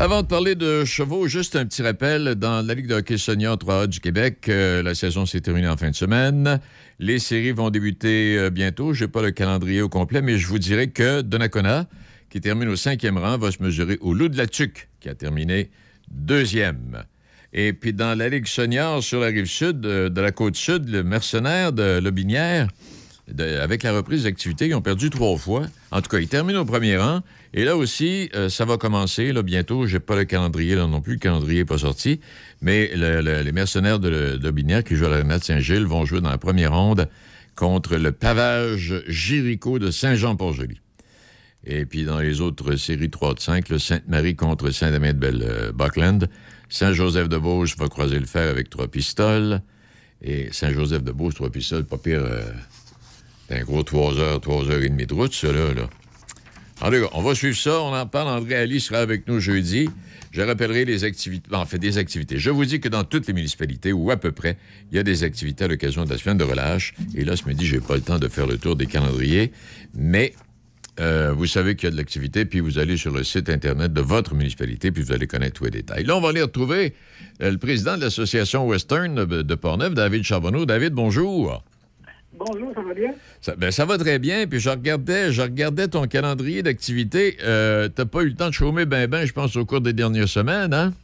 [0.00, 2.34] Avant de parler de chevaux, juste un petit rappel.
[2.34, 5.76] Dans la Ligue de hockey senior 3A du Québec, euh, la saison s'est terminée en
[5.76, 6.58] fin de semaine.
[6.98, 8.94] Les séries vont débuter euh, bientôt.
[8.94, 11.86] Je n'ai pas le calendrier au complet, mais je vous dirais que Donnacona,
[12.30, 15.14] qui termine au cinquième rang, va se mesurer au Loup de la Tuque, qui a
[15.14, 15.68] terminé
[16.10, 17.04] deuxième.
[17.52, 20.88] Et puis dans la Ligue senior sur la rive sud euh, de la côte sud,
[20.88, 22.68] le mercenaire de Lobinière,
[23.32, 25.62] de- avec la reprise d'activité, ils ont perdu trois fois.
[25.90, 27.20] En tout cas, ils terminent au premier rang.
[27.54, 29.86] Et là aussi, euh, ça va commencer là, bientôt.
[29.86, 31.14] Je n'ai pas le calendrier non plus.
[31.14, 32.20] Le calendrier n'est pas sorti.
[32.62, 36.04] Mais le- le- les mercenaires de, de Binière qui jouent à l'Arena de Saint-Gilles vont
[36.04, 37.08] jouer dans la première ronde
[37.56, 40.80] contre le pavage Girico de Saint-Jean-Port-Joli.
[41.66, 46.28] Et puis dans les autres séries 3 de 5, le Sainte-Marie contre Saint-Damien-de-Buckland.
[46.68, 49.60] Saint-Joseph-de-Beauce va croiser le fer avec trois pistoles.
[50.22, 52.22] Et Saint-Joseph-de-Beauce, trois pistoles, pas pire.
[52.22, 52.42] euh,
[53.50, 55.70] c'est un gros 3 heures, 3 heures et demie de route, ça, là.
[56.80, 57.80] En tout cas, on va suivre ça.
[57.80, 58.28] On en parle.
[58.28, 59.88] André Ali sera avec nous jeudi.
[60.30, 61.52] Je rappellerai les activités.
[61.54, 62.38] En fait, des activités.
[62.38, 64.56] Je vous dis que dans toutes les municipalités, ou à peu près,
[64.90, 66.94] il y a des activités à l'occasion de la semaine de relâche.
[67.14, 69.50] Et là, ce midi, j'ai pas le temps de faire le tour des calendriers.
[69.94, 70.32] Mais
[71.00, 73.92] euh, vous savez qu'il y a de l'activité, puis vous allez sur le site Internet
[73.92, 76.04] de votre municipalité, puis vous allez connaître tous les détails.
[76.04, 76.94] Là, on va aller retrouver
[77.42, 80.66] euh, le président de l'Association Western de, de Portneuf, David Charbonneau.
[80.66, 81.62] David, bonjour.
[82.40, 83.12] Bonjour, ça va bien?
[83.42, 84.46] Ça, ben, ça va très bien.
[84.46, 87.36] Puis je regardais, je regardais ton calendrier d'activité.
[87.42, 89.92] Euh, T'as pas eu le temps de chômer ben ben, je pense, au cours des
[89.92, 90.94] dernières semaines, hein?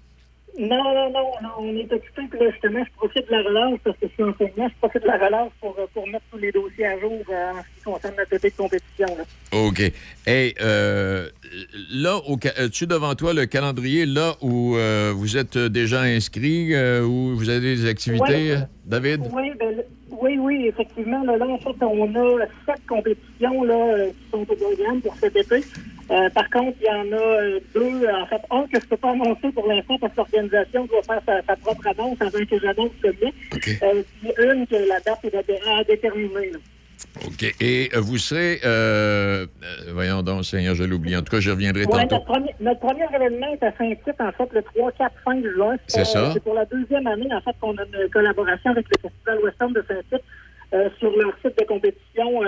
[0.59, 3.79] Non, non, non, non, on est occupé, puis là, justement, je profite de la relâche
[3.85, 6.39] parce que je suis enseignant, je profite de la relâche pour, euh, pour mettre tous
[6.39, 9.07] les dossiers à jour euh, en ce qui concerne la de compétition.
[9.19, 9.25] Là.
[9.53, 9.93] OK.
[10.27, 11.29] Hey, euh,
[11.93, 17.37] là, au as-tu devant toi le calendrier là où euh, vous êtes déjà inscrit, où
[17.37, 18.63] vous avez des activités, Ouais.
[18.87, 19.29] David?
[19.35, 19.83] Oui, ben,
[20.39, 21.23] oui, oui, effectivement.
[21.25, 25.15] Là, là, en fait, on a sept compétitions là, euh, qui sont au programme pour
[25.17, 25.65] cet été.
[26.11, 28.89] Euh, par contre, il y en a euh, deux, en fait, un que je ne
[28.91, 32.45] peux pas annoncer pour l'instant parce que l'organisation doit faire sa, sa propre annonce avant
[32.45, 32.91] que j'annonce.
[33.05, 33.13] Euh,
[34.21, 36.51] puis une que la date est à, à déterminer.
[36.53, 36.59] là.
[37.27, 37.55] OK.
[37.61, 41.17] Et euh, vous serez, euh, euh, voyons donc, Seigneur, je l'ai oublié.
[41.17, 42.15] En tout cas, je reviendrai Ouais, tantôt.
[42.17, 45.77] notre, premier, notre premier événement est à Saint-Tite, en fait, le 3, 4, 5 juin.
[45.87, 46.31] C'est ça.
[46.33, 49.73] C'est pour la deuxième année, en fait, qu'on a une collaboration avec le Festival Western
[49.73, 50.25] de Saint-Tite
[50.75, 52.41] euh, sur leur site de compétition,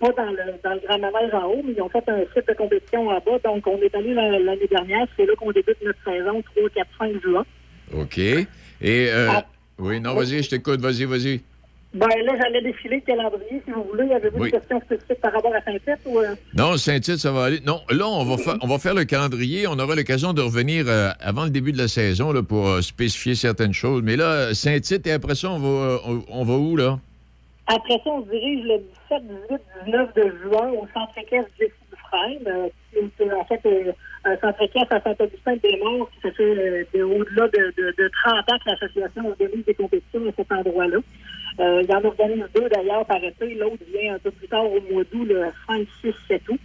[0.00, 2.48] pas dans le, dans le grand manège en haut, mais ils ont fait un site
[2.48, 3.38] de compétition en bas.
[3.44, 5.06] Donc, on est allé la- l'année dernière.
[5.16, 7.44] C'est là qu'on débute notre saison 3, 4, 5 juin.
[7.94, 8.18] OK.
[8.18, 9.44] Et, Ah.
[9.78, 10.80] oui, non, vas-y, je t'écoute.
[10.80, 11.40] Vas-y, vas-y.
[11.98, 14.12] Ben là, j'allais défiler le calendrier, si vous voulez.
[14.12, 14.50] Avez-vous Oui.
[14.52, 16.18] une question spécifique par rapport à Saint-Tite ou...
[16.18, 16.34] euh?
[16.54, 17.60] Non, Saint-Tite, ça va aller.
[17.66, 19.66] Non, là, on va, fa- on va faire le calendrier.
[19.66, 22.80] On aura l'occasion de revenir euh, avant le début de la saison là, pour euh,
[22.82, 24.02] spécifier certaines choses.
[24.02, 26.98] Mais là, Saint-Tite, et après ça, on va, on, on va où, là?
[27.66, 28.78] Après ça, on se dirige le
[29.10, 33.60] 17, 18, 19 de juin au centre équestre Jessie Dufresne, euh, qui est en fait
[34.24, 38.58] un centre équestre à Saint-Augustin-des-Monts, qui ça fait de- au-delà de, de, de 30 ans
[38.64, 40.98] que l'association organise des compétitions à cet endroit-là.
[41.58, 44.66] Euh, il y en organise deux d'ailleurs par été, l'autre vient un peu plus tard
[44.66, 46.60] au mois d'août, le 5, 6, 7 août.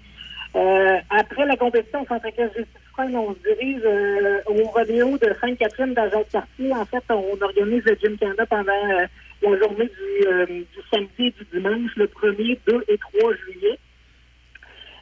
[0.54, 6.74] Euh, après la compétition Jessie Dufresne, on se dirige euh, au rodéo de Sainte-Catherine d'Agen-Cartier.
[6.74, 9.06] En fait, on organise le Gym Canada pendant euh,
[9.42, 13.80] la journée du, euh, du samedi et du dimanche, le 1er, 2 et 3 juillet.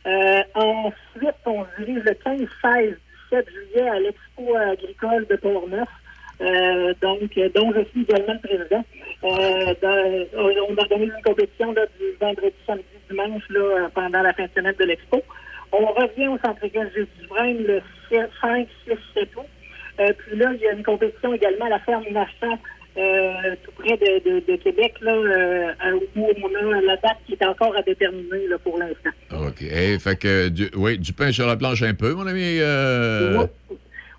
[0.06, 2.98] Euh, ensuite, on se dirige le 15, 16,
[3.32, 5.90] 17 juillet à l'Expo agricole de Port-Neuf.
[7.02, 8.86] Donc, dont je suis également le président.
[9.24, 14.34] Euh, dans- on organise une compétition là, du vendredi, samedi, dimanche là, euh, pendant la
[14.34, 15.22] fin de semaine de l'Expo.
[15.74, 19.46] On revient au centre Jésus Dufresne le 5, 6, 7 août.
[20.00, 22.58] Euh, puis là, il y a une compétition également à la ferme Nachat,
[22.98, 25.74] euh, tout près de, de- de Québec, là, euh,
[26.16, 29.10] où on a la date qui est encore à déterminer là, pour l'instant.
[29.34, 29.62] OK.
[29.62, 32.60] Eh, fait que, du, oui, du pain sur la planche un peu, mon ami.
[32.62, 33.46] euh,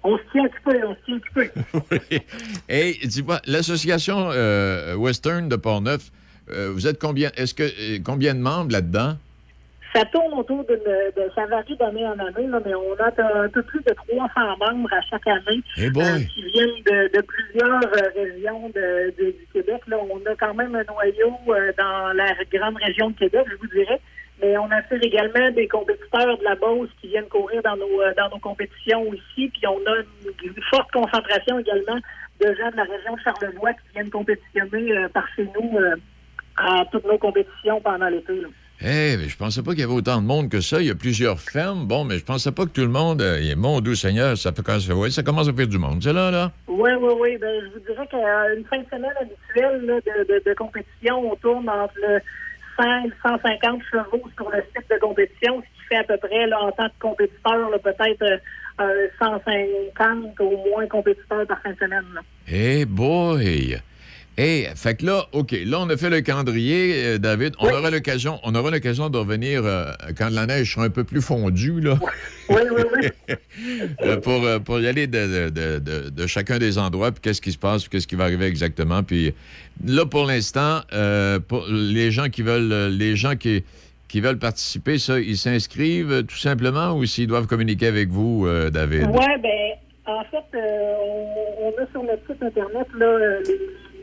[0.03, 1.49] On se tient un petit peu, on se tient un petit peu.
[2.11, 2.19] oui.
[2.69, 6.11] Et dis-moi, l'association euh, Western de Portneuf,
[6.51, 9.17] euh, vous êtes combien, est-ce que, euh, combien de membres là-dedans?
[9.95, 13.49] Ça tourne autour de, de ça varie d'année en année, là, mais on a un
[13.49, 14.31] peu plus de 300
[14.61, 16.05] membres à chaque année Eh boy.
[16.05, 17.81] euh, qui viennent de, de plusieurs
[18.15, 19.81] régions de, du Québec.
[19.89, 21.35] Là, on a quand même un noyau
[21.77, 24.01] dans la grande région de Québec, je vous dirais.
[24.43, 28.13] Mais on attire également des compétiteurs de la Beauce qui viennent courir dans nos, euh,
[28.17, 29.51] dans nos compétitions ici.
[29.53, 31.97] Puis on a une, une forte concentration également
[32.41, 35.95] de gens de la région de Charlevoix qui viennent compétitionner euh, par chez nous euh,
[36.57, 38.33] à toutes nos compétitions pendant l'été.
[38.83, 40.81] Eh, mais je pensais pas qu'il y avait autant de monde que ça.
[40.81, 41.85] Il y a plusieurs fermes.
[41.87, 43.21] Bon, mais je pensais pas que tout le monde.
[43.21, 46.03] euh, mon doux Seigneur, ça, fait, quand- ouais, ça commence à faire du monde.
[46.03, 46.51] C'est là, là?
[46.67, 47.37] Oui, oui, oui.
[47.39, 51.37] Ben, je vous dirais qu'une fin de semaine habituelle là, de, de, de compétition, on
[51.37, 52.50] tourne entre le 100 et
[53.23, 56.89] 150 chevaux sur le site de compétition, ce qui fait à peu près, en tant
[56.89, 58.39] que compétiteur, peut-être euh,
[58.81, 62.05] euh, 150 au moins compétiteurs par fin de semaine.
[62.15, 62.21] là.
[62.49, 63.81] Eh boy!
[64.39, 67.53] Eh, fait que là, OK, là, on a fait le calendrier, euh, David.
[67.59, 71.05] On aura l'occasion, on aura l'occasion de revenir euh, quand la neige sera un peu
[71.05, 71.99] plus fondue, là.
[72.49, 73.09] Oui, oui, oui.
[74.03, 77.59] Euh, pour, pour y aller de, de- de- chacun des endroits, puis qu'est-ce qui se
[77.59, 79.03] passe, puis qu'est-ce qui va arriver exactement.
[79.03, 79.35] Puis
[79.85, 80.81] là, pour l'instant,
[81.49, 83.63] pour les gens qui veulent, les gens qui,
[84.09, 89.09] qui veulent participer, ça, ils s'inscrivent tout simplement ou s'ils doivent communiquer avec vous, David?
[89.13, 89.73] Oui, ben,
[90.07, 93.59] en fait, on, on a sur notre site Internet là, les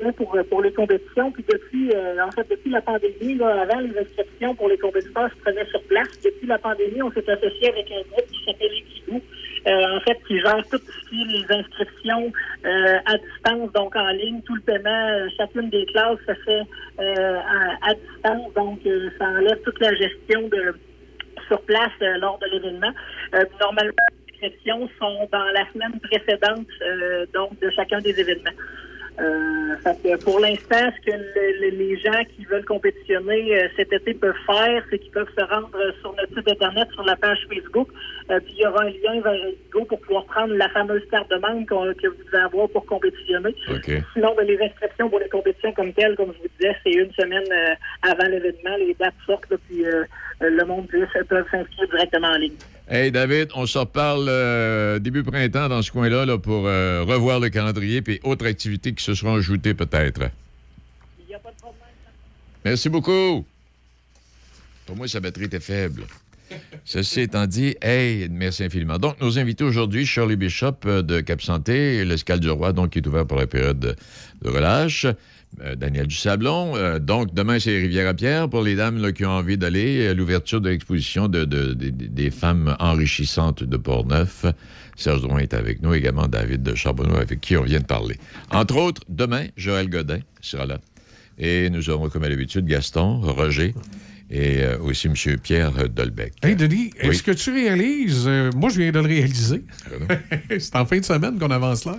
[0.05, 1.31] euh, pour les compétitions.
[1.31, 5.29] Puis depuis, euh, en fait, depuis la pandémie, là, avant les inscriptions pour les compétiteurs
[5.29, 6.07] se prenaient sur place.
[6.23, 9.21] Depuis la pandémie, on s'est associé avec un groupe qui s'appelle Equidou,
[9.67, 12.31] euh, en fait, qui gère tout ce les inscriptions
[12.63, 16.61] à distance, donc en ligne, tout le paiement, chacune des classes se fait
[16.99, 18.79] à, distance, donc
[19.17, 20.75] ça enlève toute la gestion de
[21.47, 22.91] sur place lors de l'événement.
[23.61, 23.93] Normalement,
[24.27, 26.67] les inscriptions sont dans la semaine précédente
[27.33, 28.51] donc de chacun des événements.
[29.19, 33.67] Euh, fait que pour l'instant, ce que le- le- les gens qui veulent compétitionner euh,
[33.75, 37.03] cet été peuvent faire, c'est qu'ils peuvent se rendre euh, sur notre site Internet, sur
[37.03, 37.89] la page Facebook,
[38.29, 39.39] euh, puis il y aura un lien vers
[39.73, 42.85] Go pour pouvoir prendre la fameuse carte de membre qu'on- que vous devez avoir pour
[42.85, 43.55] compétitionner.
[44.13, 47.11] Sinon, ben, les inscriptions pour les compétitions comme telles, comme je vous disais, c'est une
[47.13, 50.03] semaine euh, avant l'événement, les dates sortent, là, puis euh,
[50.43, 52.57] euh, le monde peut, peut s'inscrire directement en ligne.
[52.89, 57.41] Hey, David, on se reparle euh, début printemps dans ce coin-là là, pour euh, revoir
[57.41, 60.29] le calendrier et autres activités qui se seront ajoutées peut-être.
[62.63, 63.45] Merci beaucoup.
[64.85, 66.03] Pour moi, sa batterie était faible.
[66.85, 68.97] Ceci étant dit, hey, merci infiniment.
[68.97, 72.99] Donc, nos invités aujourd'hui, Shirley Bishop euh, de Cap Santé, l'Escale du Roi, donc, qui
[72.99, 73.95] est ouvert pour la période de,
[74.43, 75.05] de relâche.
[75.61, 76.75] Euh, Daniel Dusablon.
[76.75, 80.61] Euh, donc, demain, c'est Rivière-à-Pierre pour les dames là, qui ont envie d'aller à l'ouverture
[80.61, 84.45] de l'exposition de, de- de- de- des femmes enrichissantes de Port-Neuf.
[84.95, 88.17] Serge Drouin est avec nous, également David de Charbonneau, avec qui on vient de parler.
[88.51, 90.79] Entre autres, demain, Joël Godin sera là.
[91.39, 93.73] Et nous aurons, comme à l'habitude, Gaston, Roger
[94.29, 95.13] et euh, aussi M.
[95.41, 96.33] Pierre Dolbec.
[96.43, 97.09] Hey, Denis, Oui.
[97.09, 98.25] est-ce que tu réalises?
[98.27, 99.63] euh, moi, je viens de le réaliser.
[100.59, 101.95] c'est en fin de semaine qu'on avance l'heure.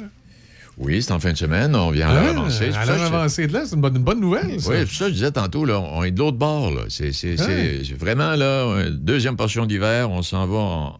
[0.78, 1.74] Oui, c'est en fin de semaine.
[1.74, 2.70] On vient à Ah, l'heure avancée.
[2.74, 4.70] À l'heure avancée de là, c'est une bonne, une bonne nouvelle, ça.
[4.70, 6.72] Oui, c'est ça je disais tantôt, là, on est de l'autre bord.
[6.88, 7.10] C'est
[7.40, 7.82] Ouais.
[7.98, 10.98] vraiment là, deuxième portion d'hiver, on s'en va en,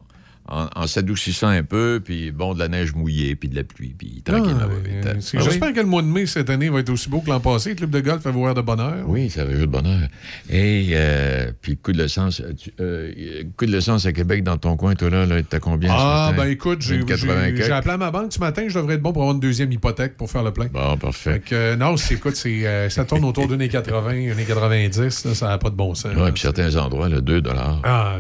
[0.49, 3.95] en- en s'adoucissant un peu, puis bon, de la neige mouillée, puis de la pluie,
[3.97, 4.61] puis tranquillement.
[4.63, 5.39] Ah, euh, Ah oui?
[5.45, 7.71] J'espère que le mois de mai cette année va être aussi beau que l'an passé.
[7.71, 9.05] Le club de golf va voir de bonheur.
[9.07, 10.09] Oui, ça va jouer de bonheur.
[10.51, 14.77] Et euh, puis coup de l'essence, euh, euh, coup de l'essence à Québec dans ton
[14.77, 16.45] coin, toi là, là t'as combien Ah, ce matin?
[16.45, 17.67] ben écoute, j'ai Une 80 j'ai- quelques?
[17.67, 18.65] j'ai appelé à ma banque ce matin.
[18.69, 20.67] Je devrais être bon pour avoir une deuxième hypothèque pour faire le plein.
[20.73, 21.35] Bon, parfait.
[21.35, 25.25] Fait que, euh, non, c'est- écoute, c'est, ça tourne autour d'une 80, une 90.
[25.25, 26.13] là, ça n'a pas de bon sens.
[26.17, 27.43] Oui, puis certains endroits, là, 2
[27.85, 28.19] Ah,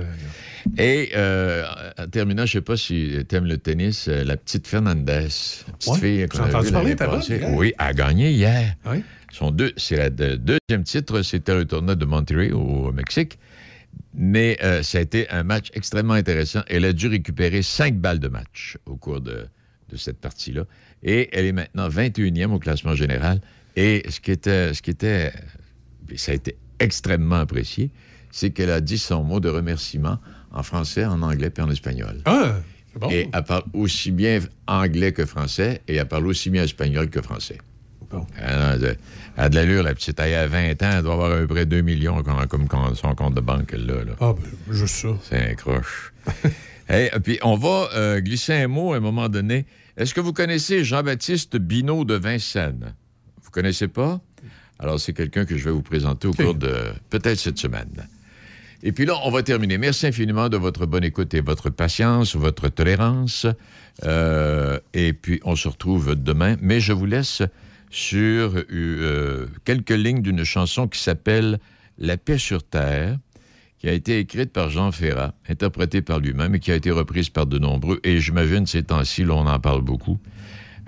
[0.76, 1.64] Et euh,
[1.98, 5.28] en terminant, je ne sais pas si tu aimes le tennis, euh, la petite Fernandez,
[5.66, 7.40] la petite Ouais, fille qu'on a vue l'année passée.
[7.54, 8.74] Oui, a gagné hier.
[8.86, 9.02] Oui.
[9.32, 13.38] Son deux, c'est la de- deuxième titre, c'était le tournoi de Monterrey au Mexique.
[14.14, 16.60] Mais euh, ça a été un match extrêmement intéressant.
[16.68, 19.46] Elle a dû récupérer cinq balles de match au cours de,
[19.90, 20.64] de cette partie-là.
[21.02, 23.40] Et elle est maintenant 21e au classement général.
[23.76, 25.32] Et ce qui était, ce qui était
[26.16, 27.90] ça a été extrêmement apprécié,
[28.30, 30.18] c'est qu'elle a dit son mot de remerciement
[30.52, 32.20] en français, en anglais et en espagnol.
[32.24, 32.56] Ah,
[32.92, 33.10] c'est bon.
[33.10, 37.20] Et elle parle aussi bien anglais que français et elle parle aussi bien espagnol que
[37.22, 37.58] français.
[38.10, 38.26] Bon.
[38.38, 38.96] Elle a, elle
[39.36, 40.18] a de l'allure, la petite.
[40.18, 43.34] Elle a 20 ans, elle doit avoir à peu près 2 millions comme, son compte
[43.34, 44.04] de banque, là.
[44.04, 44.12] là.
[44.20, 45.08] Ah, ben, juste ça.
[45.22, 46.12] C'est un croche.
[46.90, 49.66] Hey, puis on va euh, glisser un mot à un moment donné.
[49.98, 52.94] Est-ce que vous connaissez Jean-Baptiste Binot de Vincennes?
[53.42, 54.22] Vous connaissez pas?
[54.78, 56.74] Alors, c'est quelqu'un que je vais vous présenter au cours de
[57.10, 58.08] peut-être cette semaine.
[58.82, 59.76] Et puis là, on va terminer.
[59.76, 63.46] Merci infiniment de votre bonne écoute et votre patience, votre tolérance.
[64.04, 66.56] Euh, et puis, on se retrouve demain.
[66.60, 67.42] Mais je vous laisse
[67.90, 71.58] sur euh, quelques lignes d'une chanson qui s'appelle
[71.98, 73.18] La paix sur terre,
[73.78, 77.30] qui a été écrite par Jean Ferrat, interprétée par lui-même et qui a été reprise
[77.30, 77.98] par de nombreux.
[78.04, 80.18] Et j'imagine ces temps-ci, là, on en parle beaucoup.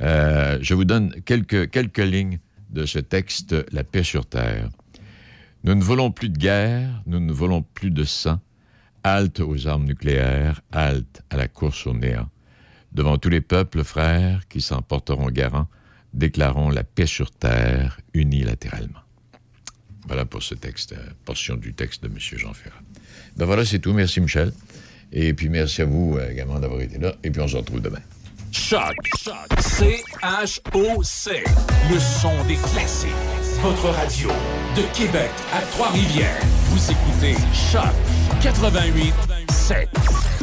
[0.00, 2.38] Euh, je vous donne quelques, quelques lignes
[2.70, 4.68] de ce texte, La paix sur terre.
[5.62, 8.40] Nous ne voulons plus de guerre, nous ne voulons plus de sang.
[9.02, 12.28] Halte aux armes nucléaires, halte à la course au néant.
[12.92, 15.68] Devant tous les peuples, frères, qui s'en porteront garant,
[16.12, 19.00] déclarons la paix sur terre unilatéralement.
[20.06, 22.18] Voilà pour ce texte, euh, portion du texte de M.
[22.18, 22.80] Jean Ferrat.
[23.36, 23.92] Ben voilà, c'est tout.
[23.92, 24.52] Merci, Michel.
[25.12, 27.14] Et puis merci à vous euh, également d'avoir été là.
[27.22, 28.00] Et puis on se retrouve demain.
[28.50, 28.96] Choc.
[29.58, 31.44] C-H-O-C.
[31.90, 33.39] Le son des classiques.
[33.62, 34.28] Votre radio
[34.74, 36.40] de Québec à Trois-Rivières.
[36.70, 37.82] Vous écoutez Choc
[38.40, 39.12] 88
[39.50, 40.39] 7.